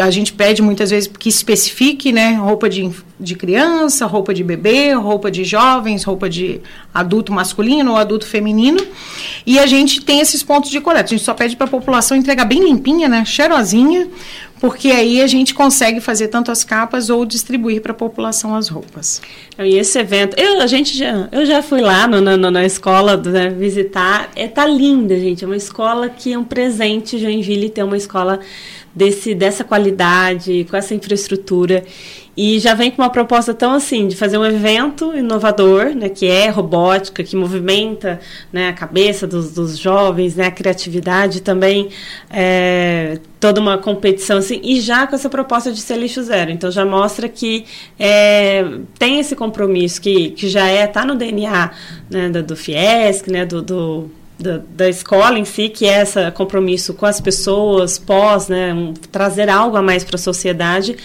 A 0.00 0.10
gente 0.10 0.32
pede 0.32 0.62
muitas 0.62 0.90
vezes 0.90 1.10
que 1.18 1.28
especifique, 1.28 2.10
né? 2.10 2.36
Roupa 2.36 2.70
de, 2.70 2.90
de 3.20 3.34
criança, 3.34 4.06
roupa 4.06 4.32
de 4.32 4.42
bebê, 4.42 4.94
roupa 4.94 5.30
de 5.30 5.44
jovens, 5.44 6.04
roupa 6.04 6.28
de 6.28 6.60
adulto 6.92 7.30
masculino 7.30 7.90
ou 7.90 7.96
adulto 7.98 8.26
feminino. 8.26 8.80
E 9.44 9.58
a 9.58 9.66
gente 9.66 10.00
tem 10.00 10.20
esses 10.20 10.42
pontos 10.42 10.70
de 10.70 10.80
coleta. 10.80 11.04
A 11.04 11.08
gente 11.08 11.22
só 11.22 11.34
pede 11.34 11.54
para 11.54 11.66
a 11.66 11.70
população 11.70 12.16
entregar 12.16 12.46
bem 12.46 12.64
limpinha, 12.64 13.10
né? 13.10 13.26
Cheirosinha, 13.26 14.08
porque 14.64 14.88
aí 14.88 15.20
a 15.20 15.26
gente 15.26 15.52
consegue 15.52 16.00
fazer 16.00 16.28
tanto 16.28 16.50
as 16.50 16.64
capas 16.64 17.10
ou 17.10 17.26
distribuir 17.26 17.82
para 17.82 17.92
a 17.92 17.94
população 17.94 18.56
as 18.56 18.66
roupas. 18.66 19.20
E 19.58 19.76
esse 19.76 19.98
evento, 19.98 20.40
eu, 20.40 20.58
a 20.62 20.66
gente 20.66 20.96
já, 20.96 21.28
eu 21.30 21.44
já 21.44 21.62
fui 21.62 21.82
lá 21.82 22.08
no, 22.08 22.18
no, 22.18 22.50
na 22.50 22.64
escola 22.64 23.14
né, 23.14 23.50
visitar, 23.50 24.30
é 24.34 24.48
tá 24.48 24.66
linda, 24.66 25.20
gente, 25.20 25.44
é 25.44 25.46
uma 25.46 25.54
escola 25.54 26.08
que 26.08 26.32
é 26.32 26.38
um 26.38 26.44
presente 26.44 27.18
Joinville 27.18 27.68
ter 27.68 27.82
uma 27.82 27.98
escola 27.98 28.40
desse 28.94 29.34
dessa 29.34 29.64
qualidade, 29.64 30.66
com 30.70 30.76
essa 30.76 30.94
infraestrutura. 30.94 31.84
E 32.36 32.58
já 32.58 32.74
vem 32.74 32.90
com 32.90 33.00
uma 33.00 33.10
proposta 33.10 33.54
tão 33.54 33.72
assim, 33.72 34.08
de 34.08 34.16
fazer 34.16 34.36
um 34.36 34.44
evento 34.44 35.14
inovador, 35.14 35.94
né, 35.94 36.08
que 36.08 36.26
é 36.26 36.48
robótica, 36.48 37.22
que 37.22 37.36
movimenta 37.36 38.18
né, 38.52 38.70
a 38.70 38.72
cabeça 38.72 39.24
dos, 39.24 39.52
dos 39.52 39.78
jovens, 39.78 40.34
né, 40.34 40.46
a 40.46 40.50
criatividade 40.50 41.42
também, 41.42 41.90
é, 42.28 43.20
toda 43.38 43.60
uma 43.60 43.78
competição 43.78 44.38
assim, 44.38 44.60
e 44.64 44.80
já 44.80 45.06
com 45.06 45.14
essa 45.14 45.30
proposta 45.30 45.70
de 45.70 45.80
ser 45.80 45.96
lixo 45.96 46.24
zero. 46.24 46.50
Então 46.50 46.72
já 46.72 46.84
mostra 46.84 47.28
que 47.28 47.66
é, 47.96 48.64
tem 48.98 49.20
esse 49.20 49.36
compromisso 49.36 50.00
que, 50.00 50.30
que 50.30 50.48
já 50.48 50.66
é, 50.66 50.88
tá 50.88 51.04
no 51.04 51.14
DNA 51.14 51.70
né, 52.10 52.30
do, 52.30 52.42
do 52.42 52.56
Fiesc, 52.56 53.30
né, 53.30 53.46
do, 53.46 53.62
do 53.62 54.10
da, 54.38 54.60
da, 54.68 54.88
escola 54.88 55.38
em 55.38 55.44
si, 55.44 55.68
que 55.68 55.86
é 55.86 56.02
esse 56.02 56.30
compromisso 56.32 56.94
com 56.94 57.06
as 57.06 57.20
pessoas, 57.20 57.98
pós, 57.98 58.48
né, 58.48 58.72
um, 58.74 58.92
trazer 58.92 59.48
algo 59.48 59.76
a 59.76 59.82
mais 59.82 60.02
para 60.02 60.16
a 60.16 60.18
sociedade, 60.18 60.96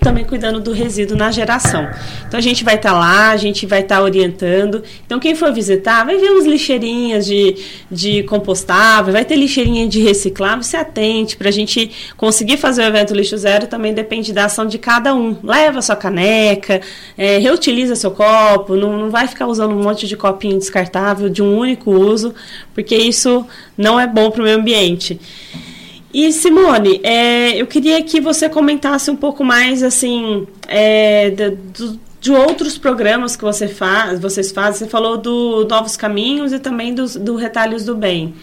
também 0.00 0.24
cuidando 0.24 0.60
do 0.60 0.72
resíduo 0.72 1.16
na 1.16 1.30
geração. 1.30 1.88
Então 2.26 2.38
a 2.38 2.40
gente 2.42 2.64
vai 2.64 2.76
estar 2.76 2.92
tá 2.92 2.98
lá, 2.98 3.30
a 3.30 3.36
gente 3.36 3.66
vai 3.66 3.80
estar 3.80 3.96
tá 3.96 4.02
orientando. 4.02 4.82
Então 5.04 5.18
quem 5.18 5.34
for 5.34 5.52
visitar, 5.52 6.04
vai 6.04 6.16
ver 6.18 6.30
uns 6.30 6.44
lixeirinhas 6.44 7.26
de, 7.26 7.56
de 7.90 8.22
compostável, 8.24 9.12
vai 9.12 9.24
ter 9.24 9.36
lixeirinha 9.36 9.88
de 9.88 10.00
reciclável, 10.00 10.62
se 10.62 10.76
atente 10.76 11.36
para 11.36 11.48
a 11.48 11.52
gente 11.52 11.90
conseguir 12.16 12.56
fazer 12.56 12.82
o 12.82 12.86
evento 12.86 13.14
lixo 13.14 13.36
zero 13.36 13.66
também 13.66 13.92
depende 13.92 14.32
da 14.32 14.46
ação 14.46 14.66
de 14.66 14.78
cada 14.78 15.14
um. 15.14 15.36
Leva 15.42 15.82
sua 15.82 15.96
caneca, 15.96 16.80
é, 17.16 17.38
reutiliza 17.38 17.96
seu 17.96 18.10
copo, 18.10 18.76
não, 18.76 18.96
não 18.96 19.10
vai 19.10 19.26
ficar 19.26 19.46
usando 19.46 19.72
um 19.72 19.82
monte 19.82 20.06
de 20.06 20.16
copinho 20.16 20.58
descartável 20.58 21.28
de 21.28 21.42
um 21.42 21.56
único 21.56 21.90
uso, 21.90 22.34
porque 22.74 22.96
isso 22.96 23.46
não 23.76 23.98
é 23.98 24.06
bom 24.06 24.30
para 24.30 24.40
o 24.40 24.44
meio 24.44 24.56
ambiente. 24.56 25.20
E 26.12 26.30
Simone, 26.32 27.00
é, 27.02 27.60
eu 27.60 27.66
queria 27.66 28.02
que 28.02 28.20
você 28.20 28.48
comentasse 28.48 29.10
um 29.10 29.16
pouco 29.16 29.42
mais 29.42 29.82
assim 29.82 30.46
é, 30.68 31.30
de, 31.30 31.56
de, 32.20 32.30
outros 32.30 32.76
programas 32.76 33.34
que 33.34 33.42
você 33.42 33.66
faz, 33.66 34.20
vocês 34.20 34.52
fazem. 34.52 34.80
Você 34.80 34.86
falou 34.88 35.16
do 35.16 35.66
Novos 35.66 35.96
Caminhos 35.96 36.52
e 36.52 36.58
também 36.58 36.94
dos, 36.94 37.16
do 37.16 37.34
Retalhos 37.34 37.84
do 37.86 37.94
Bem. 37.94 38.34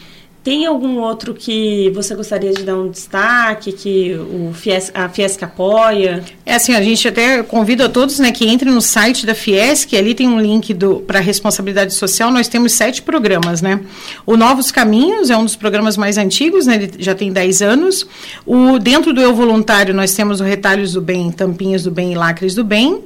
Tem 0.50 0.66
algum 0.66 0.98
outro 0.98 1.36
que 1.36 1.92
você 1.94 2.16
gostaria 2.16 2.52
de 2.52 2.64
dar 2.64 2.76
um 2.76 2.90
destaque, 2.90 3.72
que 3.72 4.16
o 4.16 4.52
Fiesc, 4.52 4.90
a 4.96 5.08
Fiesc 5.08 5.44
apoia? 5.44 6.24
É 6.44 6.56
assim, 6.56 6.74
a 6.74 6.82
gente 6.82 7.08
até 7.08 7.44
convida 7.44 7.86
a 7.86 7.90
todos 7.90 8.18
né, 8.18 8.32
que 8.32 8.50
entrem 8.50 8.74
no 8.74 8.82
site 8.82 9.28
da 9.28 9.36
Fiesc, 9.36 9.96
ali 9.96 10.16
tem 10.16 10.28
um 10.28 10.42
link 10.42 10.76
para 11.06 11.20
responsabilidade 11.20 11.94
social, 11.94 12.32
nós 12.32 12.48
temos 12.48 12.72
sete 12.72 13.04
programas, 13.04 13.62
né? 13.62 13.80
O 14.26 14.36
Novos 14.36 14.72
Caminhos 14.72 15.30
é 15.30 15.38
um 15.38 15.46
dos 15.46 15.56
programas 15.56 15.96
mais 15.96 16.18
antigos, 16.18 16.66
né? 16.66 16.78
Ele 16.78 16.92
já 16.98 17.14
tem 17.14 17.32
10 17.32 17.62
anos. 17.62 18.08
O, 18.44 18.80
dentro 18.80 19.14
do 19.14 19.22
Eu 19.22 19.36
Voluntário, 19.36 19.94
nós 19.94 20.16
temos 20.16 20.42
o 20.42 20.44
Retalhos 20.44 20.94
do 20.94 21.02
Bem, 21.02 21.32
Tampinhas 21.32 21.84
do 21.84 21.92
Bem 21.92 22.14
e 22.14 22.16
Lacres 22.16 22.56
do 22.56 22.64
Bem. 22.64 23.04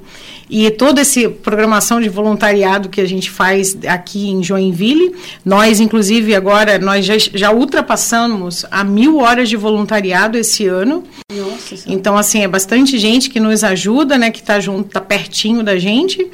E 0.50 0.70
toda 0.70 1.02
essa 1.02 1.28
programação 1.30 2.00
de 2.00 2.10
voluntariado 2.10 2.90
que 2.90 3.02
a 3.02 3.08
gente 3.08 3.30
faz 3.30 3.76
aqui 3.88 4.30
em 4.30 4.44
Joinville, 4.44 5.16
nós, 5.44 5.80
inclusive, 5.80 6.36
agora, 6.36 6.78
nós 6.78 7.06
já, 7.06 7.16
já 7.34 7.52
ultrapassamos 7.52 8.66
a 8.70 8.84
mil 8.84 9.18
horas 9.18 9.50
de 9.50 9.58
voluntariado 9.58 10.38
esse 10.38 10.68
ano. 10.68 11.04
Nossa, 11.32 11.76
então, 11.88 12.16
assim, 12.16 12.44
é 12.44 12.48
bastante 12.48 12.98
gente 13.00 13.30
que 13.30 13.40
nos 13.40 13.64
ajuda, 13.64 14.18
né, 14.18 14.30
que 14.30 14.40
está 14.40 14.60
junto, 14.60 14.88
está 14.88 15.02
pertinho 15.02 15.64
da 15.64 15.78
gente. 15.78 16.30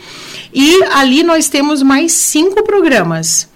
E 0.54 0.84
ali 0.94 1.24
nós 1.24 1.48
temos 1.48 1.82
mais 1.82 2.12
cinco 2.12 2.64
programas 2.64 3.48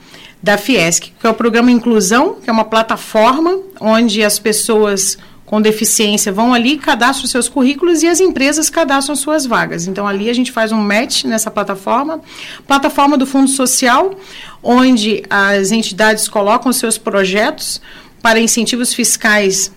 da 0.41 0.57
Fiesc, 0.57 1.11
que 1.19 1.27
é 1.27 1.29
o 1.29 1.33
programa 1.33 1.71
Inclusão, 1.71 2.35
que 2.43 2.49
é 2.49 2.53
uma 2.53 2.65
plataforma 2.65 3.59
onde 3.79 4.23
as 4.23 4.39
pessoas 4.39 5.17
com 5.53 5.61
deficiência 5.61 6.31
vão 6.31 6.51
ali, 6.51 6.79
cadastram 6.79 7.27
seus 7.27 7.47
currículos 7.47 8.01
e 8.01 8.07
as 8.07 8.19
empresas 8.19 8.71
cadastram 8.71 9.15
suas 9.15 9.45
vagas. 9.45 9.85
Então, 9.85 10.07
ali 10.07 10.27
a 10.27 10.33
gente 10.33 10.51
faz 10.51 10.71
um 10.71 10.81
match 10.81 11.25
nessa 11.25 11.51
plataforma. 11.51 12.21
Plataforma 12.65 13.19
do 13.19 13.27
Fundo 13.27 13.47
Social, 13.47 14.15
onde 14.63 15.21
as 15.29 15.71
entidades 15.71 16.27
colocam 16.27 16.73
seus 16.73 16.97
projetos 16.97 17.79
para 18.19 18.39
incentivos 18.39 18.95
fiscais 18.95 19.71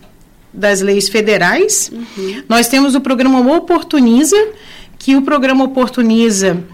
das 0.51 0.81
leis 0.81 1.11
federais. 1.11 1.91
Uhum. 1.93 2.43
Nós 2.49 2.69
temos 2.69 2.95
o 2.95 3.01
programa 3.03 3.39
Oportuniza, 3.59 4.49
que 4.99 5.15
o 5.15 5.21
programa 5.21 5.65
Oportuniza 5.65 6.65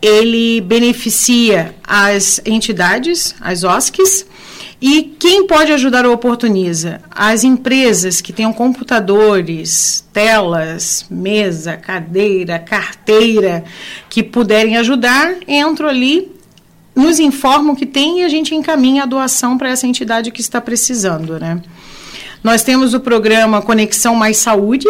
ele 0.00 0.62
beneficia 0.62 1.74
as 1.86 2.40
entidades, 2.46 3.34
as 3.38 3.64
OSCs, 3.64 4.24
e 4.80 5.14
quem 5.18 5.46
pode 5.46 5.72
ajudar 5.72 6.04
o 6.06 6.12
Oportuniza? 6.12 7.00
As 7.10 7.44
empresas 7.44 8.20
que 8.20 8.32
tenham 8.32 8.52
computadores, 8.52 10.06
telas, 10.12 11.06
mesa, 11.10 11.76
cadeira, 11.76 12.58
carteira, 12.58 13.64
que 14.10 14.22
puderem 14.22 14.76
ajudar, 14.76 15.36
entram 15.48 15.88
ali, 15.88 16.30
nos 16.94 17.18
informam 17.18 17.74
que 17.74 17.86
tem 17.86 18.20
e 18.20 18.24
a 18.24 18.28
gente 18.28 18.54
encaminha 18.54 19.04
a 19.04 19.06
doação 19.06 19.56
para 19.56 19.70
essa 19.70 19.86
entidade 19.86 20.30
que 20.30 20.40
está 20.40 20.60
precisando, 20.60 21.40
né? 21.40 21.60
Nós 22.44 22.62
temos 22.62 22.94
o 22.94 23.00
programa 23.00 23.62
Conexão 23.62 24.14
Mais 24.14 24.36
Saúde, 24.36 24.88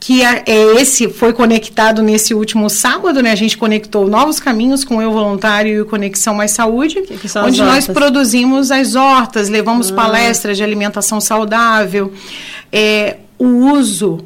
que 0.00 0.22
é, 0.22 0.42
é 0.46 0.80
esse 0.80 1.10
foi 1.10 1.34
conectado 1.34 2.02
nesse 2.02 2.32
último 2.32 2.70
sábado, 2.70 3.22
né? 3.22 3.32
A 3.32 3.36
gente 3.36 3.58
conectou 3.58 4.08
novos 4.08 4.40
caminhos 4.40 4.82
com 4.82 4.96
o 4.96 5.02
Eu 5.02 5.12
Voluntário 5.12 5.82
e 5.82 5.84
Conexão 5.84 6.34
Mais 6.34 6.52
Saúde, 6.52 7.02
que 7.02 7.18
que 7.18 7.38
onde 7.38 7.62
nós 7.62 7.86
produzimos 7.86 8.70
as 8.70 8.94
hortas, 8.94 9.50
levamos 9.50 9.92
ah. 9.92 9.94
palestras 9.94 10.56
de 10.56 10.64
alimentação 10.64 11.20
saudável, 11.20 12.14
é, 12.72 13.18
o 13.38 13.44
uso, 13.44 14.24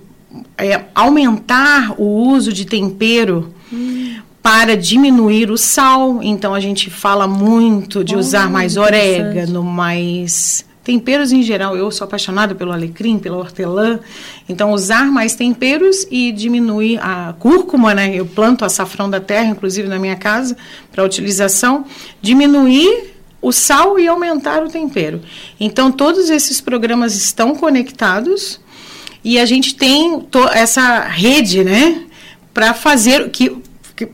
é, 0.56 0.82
aumentar 0.94 1.94
o 1.98 2.04
uso 2.04 2.52
de 2.52 2.64
tempero. 2.64 3.52
Hum. 3.72 4.14
Para 4.40 4.76
diminuir 4.76 5.50
o 5.50 5.56
sal, 5.56 6.22
então 6.22 6.52
a 6.54 6.60
gente 6.60 6.90
fala 6.90 7.26
muito 7.26 8.04
de 8.04 8.14
oh, 8.14 8.18
usar 8.18 8.50
mais 8.50 8.76
orégano, 8.76 9.62
mais 9.62 10.66
Temperos 10.84 11.32
em 11.32 11.42
geral, 11.42 11.74
eu 11.74 11.90
sou 11.90 12.04
apaixonada 12.04 12.54
pelo 12.54 12.70
alecrim, 12.70 13.18
pela 13.18 13.38
hortelã. 13.38 13.98
Então, 14.46 14.70
usar 14.70 15.06
mais 15.06 15.34
temperos 15.34 16.06
e 16.10 16.30
diminuir 16.30 16.98
a 17.02 17.34
cúrcuma, 17.38 17.94
né? 17.94 18.14
Eu 18.14 18.26
planto 18.26 18.66
açafrão 18.66 19.08
da 19.08 19.18
terra, 19.18 19.46
inclusive 19.46 19.88
na 19.88 19.98
minha 19.98 20.14
casa, 20.14 20.54
para 20.92 21.02
utilização. 21.02 21.86
Diminuir 22.20 23.14
o 23.40 23.50
sal 23.50 23.98
e 23.98 24.06
aumentar 24.06 24.62
o 24.62 24.68
tempero. 24.68 25.22
Então, 25.58 25.90
todos 25.90 26.28
esses 26.28 26.60
programas 26.60 27.14
estão 27.16 27.54
conectados 27.54 28.60
e 29.24 29.38
a 29.38 29.46
gente 29.46 29.74
tem 29.74 30.26
essa 30.52 31.00
rede, 31.00 31.64
né? 31.64 32.02
Para 32.52 32.74
fazer 32.74 33.30
que 33.30 33.56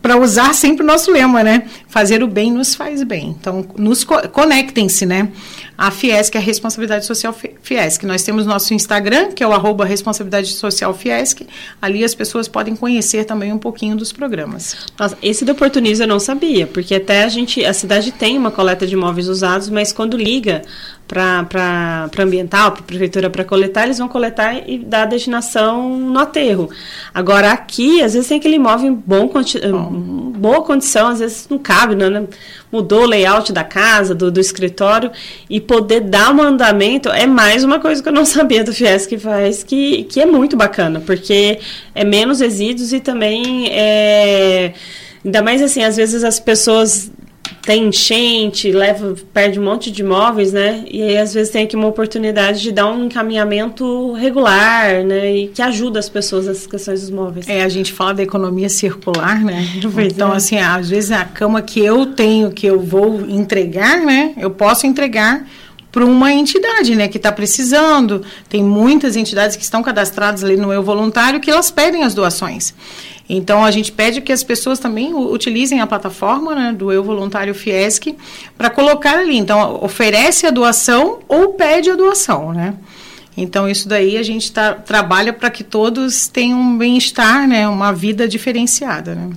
para 0.03 0.17
usar 0.19 0.55
sempre 0.55 0.85
o 0.85 0.87
nosso 0.87 1.11
lema, 1.11 1.43
né? 1.43 1.65
Fazer 1.91 2.23
o 2.23 2.29
bem 2.29 2.53
nos 2.53 2.75
faz 2.75 3.03
bem. 3.03 3.37
Então, 3.39 3.67
nos 3.77 4.05
co 4.05 4.17
conectem-se, 4.29 5.05
né? 5.05 5.29
A 5.77 5.91
Fiesc, 5.91 6.37
a 6.37 6.41
Responsabilidade 6.41 7.05
Social 7.05 7.35
Fiesc. 7.63 8.05
Nós 8.05 8.23
temos 8.23 8.47
nosso 8.47 8.73
Instagram, 8.73 9.33
que 9.33 9.43
é 9.43 9.47
o 9.47 9.53
arroba 9.53 9.85
Responsabilidade 9.85 10.49
Social 10.53 10.95
Fiesc. 10.95 11.47
Ali 11.83 12.05
as 12.05 12.15
pessoas 12.15 12.47
podem 12.47 12.77
conhecer 12.77 13.25
também 13.25 13.53
um 13.53 13.59
pouquinho 13.59 13.97
dos 13.97 14.13
programas. 14.13 14.87
Nossa, 14.99 15.19
esse 15.21 15.45
do 15.45 15.53
Oportuniza 15.53 16.05
eu 16.05 16.09
não 16.09 16.21
sabia, 16.21 16.67
porque 16.67 16.95
até 16.95 17.25
a 17.25 17.29
gente, 17.29 17.65
a 17.65 17.73
cidade 17.73 18.13
tem 18.13 18.39
uma 18.39 18.51
coleta 18.51 18.87
de 18.87 18.95
imóveis 18.95 19.27
usados, 19.27 19.69
mas 19.69 19.93
quando 19.93 20.17
liga 20.17 20.63
para 21.11 22.09
ambiental, 22.21 22.71
para 22.71 22.81
a 22.81 22.85
prefeitura 22.85 23.29
para 23.29 23.45
coletar, 23.45 23.85
eles 23.85 23.99
vão 23.99 24.07
coletar 24.07 24.69
e 24.69 24.79
dar 24.79 25.03
a 25.03 25.07
destinação 25.07 25.99
no 25.99 26.19
aterro. 26.19 26.71
Agora, 27.13 27.51
aqui, 27.51 28.01
às 28.01 28.13
vezes 28.13 28.29
tem 28.29 28.39
aquele 28.39 28.57
imóvel 28.57 28.93
em 28.93 28.95
bom, 28.95 29.29
bom. 29.29 29.91
boa 30.37 30.63
condição, 30.63 31.09
às 31.09 31.19
vezes 31.19 31.49
não 31.51 31.59
cabe, 31.59 31.80
né? 31.87 32.27
mudou 32.71 33.03
o 33.03 33.07
layout 33.07 33.53
da 33.53 33.65
casa, 33.65 34.15
do, 34.15 34.31
do 34.31 34.41
escritório, 34.41 35.11
e 35.49 35.61
poder 35.61 36.01
dar 36.01 36.35
um 36.35 36.41
andamento 36.41 37.09
é 37.09 37.27
mais 37.27 37.65
uma 37.65 37.81
coisa 37.81 38.03
que 38.03 38.09
eu 38.09 38.13
não 38.13 38.25
sabia 38.27 38.65
do 38.65 38.73
FIES 38.73 39.07
que 39.07 39.19
faz, 39.19 39.63
que, 39.63 40.05
que 40.05 40.21
é 40.21 40.27
muito 40.27 40.57
bacana, 40.57 41.01
porque 41.01 41.59
é 41.95 42.05
menos 42.05 42.41
resíduos 42.41 42.93
e 42.93 43.01
também 43.01 43.69
é. 43.71 44.73
Ainda 45.23 45.43
mais 45.43 45.61
assim, 45.61 45.85
às 45.85 45.97
vezes 45.97 46.25
as 46.25 46.41
pessoas 46.41 47.11
tem 47.63 47.89
enchente, 47.89 48.73
leva, 48.73 49.15
perde 49.33 49.61
um 49.61 49.65
monte 49.65 49.91
de 49.91 50.03
imóveis, 50.03 50.53
né? 50.53 50.85
E 50.91 51.03
aí, 51.03 51.19
às 51.19 51.35
vezes, 51.35 51.53
tem 51.53 51.65
aqui 51.65 51.77
uma 51.77 51.89
oportunidade 51.89 52.61
de 52.61 52.73
dar 52.73 52.87
um 52.87 53.05
encaminhamento 53.05 54.13
regular, 54.13 55.05
né? 55.05 55.35
E 55.37 55.49
que 55.49 55.61
ajuda 55.61 55.99
as 55.99 56.09
pessoas 56.09 56.47
nessas 56.47 56.67
questões 56.67 57.03
dos 57.03 57.11
móveis. 57.11 57.49
É, 57.49 57.63
a 57.63 57.69
gente 57.69 57.93
fala 57.93 58.15
da 58.15 58.23
economia 58.23 58.69
circular, 58.69 59.43
né? 59.45 59.67
então, 60.11 60.33
é. 60.33 60.37
assim, 60.37 60.59
às 60.59 60.89
vezes 60.89 61.11
a 61.11 61.25
cama 61.25 61.61
que 61.61 61.81
eu 61.81 62.07
tenho, 62.07 62.51
que 62.51 62.67
eu 62.67 62.81
vou 62.81 63.21
entregar, 63.29 64.01
né? 64.01 64.33
Eu 64.39 64.51
posso 64.51 64.87
entregar 64.87 65.47
para 65.93 66.05
uma 66.05 66.33
entidade, 66.33 66.95
né, 66.95 67.09
que 67.09 67.17
está 67.17 67.33
precisando. 67.33 68.23
Tem 68.49 68.63
muitas 68.63 69.17
entidades 69.17 69.57
que 69.57 69.63
estão 69.63 69.83
cadastradas 69.83 70.45
ali 70.45 70.57
no 70.57 70.73
Eu 70.73 70.83
Voluntário 70.83 71.41
que 71.41 71.51
elas 71.51 71.71
pedem 71.71 72.05
as 72.05 72.15
doações. 72.15 72.73
Então, 73.33 73.65
a 73.65 73.71
gente 73.71 73.93
pede 73.93 74.21
que 74.21 74.33
as 74.33 74.43
pessoas 74.43 74.81
também 74.81 75.15
utilizem 75.15 75.81
a 75.81 75.87
plataforma 75.87 76.53
né, 76.53 76.73
do 76.73 76.91
Eu 76.91 77.05
Voluntário 77.05 77.55
Fiesc 77.55 78.17
para 78.59 78.69
colocar 78.69 79.21
ali. 79.21 79.39
Então, 79.39 79.79
oferece 79.85 80.49
a 80.49 80.51
doação 80.51 81.21
ou 81.29 81.53
pede 81.53 81.89
a 81.91 81.95
doação, 81.95 82.53
né? 82.53 82.75
Então, 83.37 83.69
isso 83.69 83.89
daí 83.89 84.17
a 84.17 84.23
gente 84.25 84.51
tá, 84.51 84.75
trabalha 84.75 85.33
para 85.33 85.49
que 85.49 85.63
todos 85.63 86.27
tenham 86.27 86.61
um 86.61 86.77
bem-estar, 86.77 87.47
né, 87.47 87.69
uma 87.69 87.93
vida 87.93 88.27
diferenciada. 88.27 89.15
Né? 89.15 89.31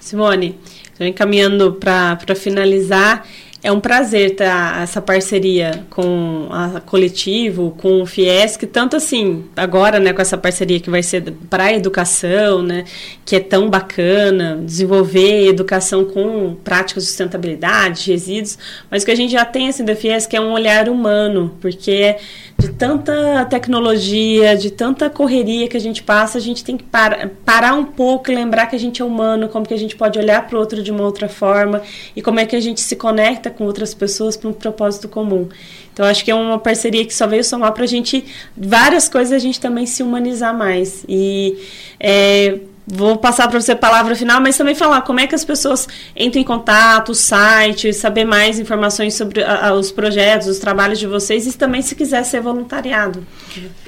Simone, 0.00 0.58
encaminhando 0.98 1.74
para 1.74 2.34
finalizar, 2.34 3.24
é 3.62 3.70
um 3.70 3.80
prazer 3.80 4.36
ter 4.36 4.48
essa 4.82 5.02
parceria 5.02 5.84
com 5.90 6.48
a 6.50 6.80
Coletivo, 6.80 7.74
com 7.78 8.00
o 8.00 8.06
Fiesc, 8.06 8.66
tanto 8.66 8.96
assim, 8.96 9.44
agora, 9.54 10.00
né, 10.00 10.12
com 10.12 10.22
essa 10.22 10.38
parceria 10.38 10.80
que 10.80 10.88
vai 10.88 11.02
ser 11.02 11.32
para 11.50 11.64
a 11.64 11.72
educação, 11.72 12.62
né, 12.62 12.84
que 13.24 13.36
é 13.36 13.40
tão 13.40 13.68
bacana, 13.68 14.60
desenvolver 14.64 15.48
educação 15.48 16.04
com 16.06 16.56
práticas 16.64 17.04
de 17.04 17.10
sustentabilidade, 17.10 18.10
resíduos, 18.10 18.58
mas 18.90 19.04
que 19.04 19.10
a 19.10 19.14
gente 19.14 19.32
já 19.32 19.44
tem, 19.44 19.68
assim, 19.68 19.84
da 19.84 19.94
Fiesc 19.94 20.34
é 20.34 20.40
um 20.40 20.52
olhar 20.52 20.88
humano, 20.88 21.54
porque 21.60 22.16
de 22.60 22.68
tanta 22.68 23.44
tecnologia, 23.46 24.56
de 24.56 24.70
tanta 24.70 25.08
correria 25.08 25.66
que 25.66 25.76
a 25.76 25.80
gente 25.80 26.02
passa, 26.02 26.38
a 26.38 26.40
gente 26.40 26.62
tem 26.62 26.76
que 26.76 26.84
par 26.84 27.28
parar 27.44 27.74
um 27.74 27.84
pouco 27.84 28.30
e 28.30 28.34
lembrar 28.34 28.66
que 28.66 28.76
a 28.76 28.78
gente 28.78 29.00
é 29.00 29.04
humano, 29.04 29.48
como 29.48 29.66
que 29.66 29.74
a 29.74 29.78
gente 29.78 29.96
pode 29.96 30.18
olhar 30.18 30.46
para 30.46 30.56
o 30.56 30.60
outro 30.60 30.82
de 30.82 30.90
uma 30.90 31.02
outra 31.04 31.28
forma 31.28 31.82
e 32.14 32.20
como 32.20 32.38
é 32.38 32.46
que 32.46 32.54
a 32.54 32.60
gente 32.60 32.80
se 32.80 32.94
conecta 32.96 33.50
com 33.50 33.64
outras 33.64 33.94
pessoas 33.94 34.36
para 34.36 34.48
um 34.48 34.52
propósito 34.52 35.08
comum. 35.08 35.48
Então, 35.92 36.06
acho 36.06 36.24
que 36.24 36.30
é 36.30 36.34
uma 36.34 36.58
parceria 36.58 37.04
que 37.04 37.14
só 37.14 37.26
veio 37.26 37.42
somar 37.42 37.72
para 37.72 37.84
a 37.84 37.86
gente, 37.86 38.24
várias 38.56 39.08
coisas, 39.08 39.32
a 39.32 39.38
gente 39.38 39.58
também 39.58 39.86
se 39.86 40.02
humanizar 40.02 40.56
mais. 40.56 41.04
E 41.08 41.58
é, 41.98 42.58
vou 42.92 43.16
passar 43.16 43.48
para 43.48 43.60
você 43.60 43.72
a 43.72 43.76
palavra 43.76 44.14
final, 44.14 44.40
mas 44.40 44.56
também 44.56 44.74
falar 44.74 45.02
como 45.02 45.20
é 45.20 45.26
que 45.26 45.34
as 45.34 45.44
pessoas 45.44 45.86
entram 46.16 46.42
em 46.42 46.44
contato, 46.44 47.10
o 47.10 47.14
site, 47.14 47.92
saber 47.92 48.24
mais 48.24 48.58
informações 48.58 49.14
sobre 49.14 49.42
a, 49.42 49.68
a, 49.68 49.74
os 49.74 49.92
projetos, 49.92 50.48
os 50.48 50.58
trabalhos 50.58 50.98
de 50.98 51.06
vocês 51.06 51.46
e 51.46 51.52
também 51.56 51.82
se 51.82 51.94
quiser 51.94 52.24
ser 52.24 52.40
voluntariado. 52.40 53.26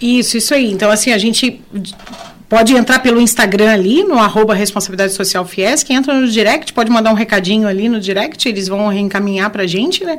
Isso, 0.01 0.37
isso 0.37 0.55
aí. 0.55 0.71
Então, 0.71 0.91
assim, 0.91 1.13
a 1.13 1.19
gente 1.19 1.61
pode 2.49 2.75
entrar 2.75 2.99
pelo 2.99 3.19
Instagram 3.19 3.73
ali, 3.73 4.05
no 4.05 4.19
arroba 4.19 4.55
responsabilidade 4.55 5.15
social 5.15 5.45
Fiesc, 5.47 5.91
entra 5.91 6.13
no 6.13 6.29
direct, 6.29 6.73
pode 6.75 6.91
mandar 6.91 7.11
um 7.11 7.15
recadinho 7.15 7.67
ali 7.67 7.89
no 7.89 7.99
direct, 7.99 8.47
eles 8.47 8.69
vão 8.69 8.89
reencaminhar 8.89 9.49
para 9.49 9.63
a 9.63 9.67
gente, 9.67 10.05
né? 10.05 10.19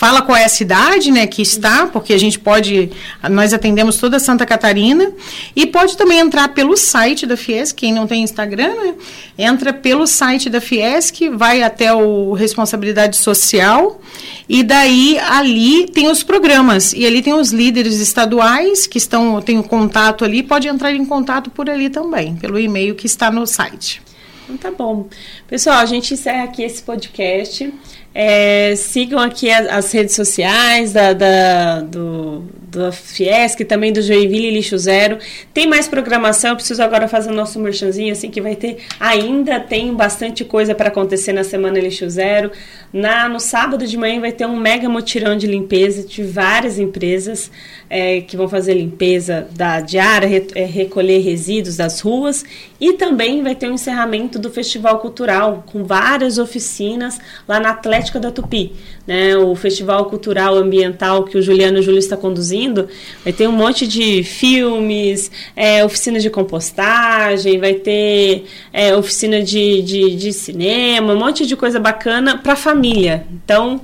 Fala 0.00 0.22
qual 0.22 0.34
é 0.34 0.46
a 0.46 0.48
cidade, 0.48 1.10
né, 1.10 1.26
que 1.26 1.42
está, 1.42 1.86
porque 1.86 2.14
a 2.14 2.18
gente 2.18 2.38
pode, 2.38 2.90
nós 3.28 3.52
atendemos 3.52 3.98
toda 3.98 4.18
Santa 4.18 4.46
Catarina, 4.46 5.12
e 5.54 5.66
pode 5.66 5.94
também 5.94 6.20
entrar 6.20 6.48
pelo 6.54 6.74
site 6.74 7.26
da 7.26 7.36
Fiesc, 7.36 7.76
quem 7.76 7.92
não 7.92 8.06
tem 8.06 8.22
Instagram, 8.22 8.74
né, 8.76 8.94
entra 9.36 9.74
pelo 9.74 10.06
site 10.06 10.48
da 10.48 10.58
Fiesc, 10.58 11.28
vai 11.28 11.62
até 11.62 11.92
o 11.92 12.32
Responsabilidade 12.32 13.18
Social, 13.18 14.00
e 14.48 14.62
daí 14.62 15.18
ali 15.18 15.86
tem 15.88 16.10
os 16.10 16.22
programas, 16.22 16.94
e 16.94 17.04
ali 17.04 17.20
tem 17.20 17.34
os 17.34 17.52
líderes 17.52 18.00
estaduais 18.00 18.86
que 18.86 18.96
estão, 18.96 19.42
tem 19.42 19.58
o 19.58 19.62
contato 19.62 20.24
ali, 20.24 20.42
pode 20.42 20.66
entrar 20.66 20.94
em 20.94 21.04
contato 21.04 21.50
por 21.50 21.68
ali 21.68 21.90
também, 21.90 22.36
pelo 22.36 22.58
e-mail 22.58 22.94
que 22.94 23.04
está 23.04 23.30
no 23.30 23.46
site. 23.46 24.00
Então 24.44 24.56
tá 24.56 24.70
bom. 24.70 25.08
Pessoal, 25.46 25.76
a 25.76 25.84
gente 25.84 26.14
encerra 26.14 26.44
aqui 26.44 26.62
esse 26.62 26.82
podcast. 26.82 27.72
É, 28.12 28.74
sigam 28.76 29.20
aqui 29.20 29.50
as, 29.50 29.68
as 29.68 29.92
redes 29.92 30.16
sociais 30.16 30.92
da, 30.92 31.12
da, 31.12 31.80
do, 31.80 32.44
do 32.70 32.92
Fiesc, 32.92 33.64
também 33.64 33.92
do 33.92 34.02
Joinville 34.02 34.50
Lixo 34.50 34.76
Zero. 34.78 35.18
Tem 35.54 35.68
mais 35.68 35.86
programação, 35.86 36.50
eu 36.50 36.56
preciso 36.56 36.82
agora 36.82 37.06
fazer 37.06 37.30
o 37.30 37.34
nosso 37.34 37.60
merchanzinho, 37.60 38.12
assim, 38.12 38.28
que 38.28 38.40
vai 38.40 38.56
ter, 38.56 38.78
ainda 38.98 39.60
tem 39.60 39.94
bastante 39.94 40.44
coisa 40.44 40.74
para 40.74 40.88
acontecer 40.88 41.32
na 41.32 41.44
Semana 41.44 41.78
Lixo 41.78 42.08
Zero. 42.10 42.50
Na, 42.92 43.28
no 43.28 43.38
sábado 43.38 43.86
de 43.86 43.96
manhã 43.96 44.20
vai 44.20 44.32
ter 44.32 44.46
um 44.46 44.56
mega 44.56 44.88
mutirão 44.88 45.36
de 45.36 45.46
limpeza 45.46 46.06
de 46.06 46.22
várias 46.24 46.78
empresas 46.78 47.50
é, 47.88 48.20
que 48.20 48.36
vão 48.36 48.48
fazer 48.48 48.74
limpeza 48.74 49.46
da 49.52 49.80
diária, 49.80 50.28
re, 50.28 50.46
é, 50.54 50.64
recolher 50.64 51.18
resíduos 51.18 51.76
das 51.76 52.00
ruas 52.00 52.44
e 52.80 52.94
também 52.94 53.42
vai 53.42 53.54
ter 53.54 53.68
um 53.68 53.74
encerramento 53.74 54.38
do 54.38 54.50
Festival 54.50 54.98
Cultural 54.98 55.64
com 55.66 55.84
várias 55.84 56.38
oficinas 56.38 57.18
lá 57.46 57.60
na 57.60 57.74
Atlética 58.10 58.20
da 58.20 58.30
Tupi, 58.30 58.72
né? 59.06 59.36
O 59.36 59.54
Festival 59.54 60.06
Cultural 60.06 60.56
Ambiental 60.56 61.24
que 61.24 61.38
o 61.38 61.42
Juliano 61.42 61.80
Júlio 61.80 61.98
está 61.98 62.16
conduzindo, 62.16 62.88
vai 63.22 63.32
ter 63.32 63.48
um 63.48 63.52
monte 63.52 63.86
de 63.86 64.24
filmes, 64.24 65.30
é, 65.54 65.84
oficina 65.84 66.18
de 66.18 66.28
compostagem, 66.28 67.58
vai 67.58 67.74
ter 67.74 68.44
é, 68.72 68.94
oficina 68.94 69.42
de, 69.42 69.82
de, 69.82 70.16
de 70.16 70.32
cinema, 70.32 71.12
um 71.14 71.18
monte 71.18 71.46
de 71.46 71.54
coisa 71.56 71.78
bacana 71.78 72.36
para 72.36 72.56
família. 72.56 73.26
Então, 73.32 73.80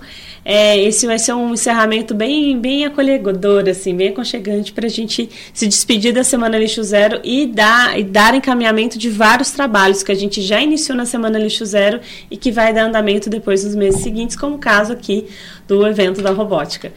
é, 0.49 0.81
esse 0.81 1.09
vai 1.09 1.19
ser 1.19 1.33
um 1.33 1.55
encerramento 1.55 2.15
bem, 2.15 2.57
bem 2.57 2.87
acolhedor, 2.87 3.69
assim, 3.69 3.97
bem 3.97 4.11
aconchegante 4.11 4.73
para 4.73 4.87
a 4.87 4.89
gente 4.89 5.29
se 5.53 5.67
despedir 5.67 6.15
da 6.15 6.23
Semana 6.23 6.57
Lixo 6.57 6.85
Zero 6.85 7.21
e 7.25 7.47
dar, 7.47 7.99
e 7.99 8.05
dar 8.05 8.33
encaminhamento 8.33 8.97
de 8.97 9.11
vários 9.11 9.51
trabalhos 9.51 10.05
que 10.05 10.13
a 10.13 10.15
gente 10.15 10.41
já 10.41 10.61
iniciou 10.61 10.97
na 10.97 11.05
Semana 11.05 11.37
Lixo 11.37 11.67
Zero 11.67 11.99
e 12.31 12.37
que 12.37 12.53
vai 12.53 12.73
dar 12.73 12.85
andamento 12.85 13.29
depois 13.29 13.65
nos 13.65 13.75
meses 13.75 14.03
seguintes, 14.03 14.37
como 14.37 14.55
o 14.55 14.59
caso 14.59 14.93
aqui 14.93 15.27
do 15.67 15.85
evento 15.85 16.23
da 16.23 16.31
robótica. 16.31 16.93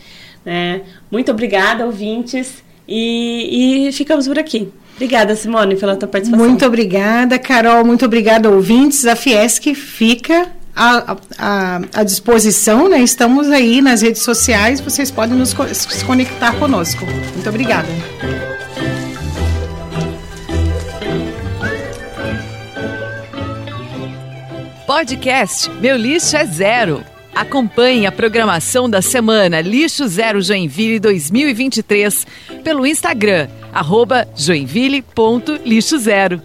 É, 0.46 0.82
muito 1.10 1.32
obrigada, 1.32 1.88
ouvintes, 1.88 2.64
e, 2.88 3.88
e 3.88 3.92
ficamos 3.94 4.28
por 4.28 4.38
aqui. 4.38 4.72
Obrigada, 4.94 5.36
Simone, 5.36 5.76
pela 5.76 5.96
tua 5.96 6.08
participação. 6.08 6.48
Muito 6.48 6.64
obrigada, 6.68 7.40
Carol. 7.40 7.84
Muito 7.84 8.06
obrigada, 8.06 8.48
ouvintes. 8.48 9.08
A 9.08 9.16
Fiesc 9.16 9.74
fica 9.74 10.59
à, 10.80 12.04
disposição, 12.04 12.88
né? 12.88 13.02
Estamos 13.02 13.50
aí 13.50 13.82
nas 13.82 14.02
redes 14.02 14.22
sociais, 14.22 14.80
vocês 14.80 15.12
podem 15.12 15.38
nos 15.38 15.50
se 15.74 16.06
conectar 16.06 16.54
conosco. 16.54 17.06
Muito 17.06 17.50
obrigada. 17.50 17.88
Podcast 24.88 25.70
Meu 25.82 25.98
Lixo 25.98 26.36
é 26.36 26.46
Zero. 26.46 27.04
Acompanhe 27.36 28.08
a 28.08 28.12
programação 28.12 28.90
da 28.90 29.02
semana 29.02 29.62
Lixo 29.62 30.08
Zero 30.08 30.42
Joinville 30.42 31.00
2023 31.00 32.26
pelo 32.64 32.86
Instagram, 32.86 33.48
arroba 33.72 34.28
joinville.lixo 34.36 36.00
zero. 36.00 36.42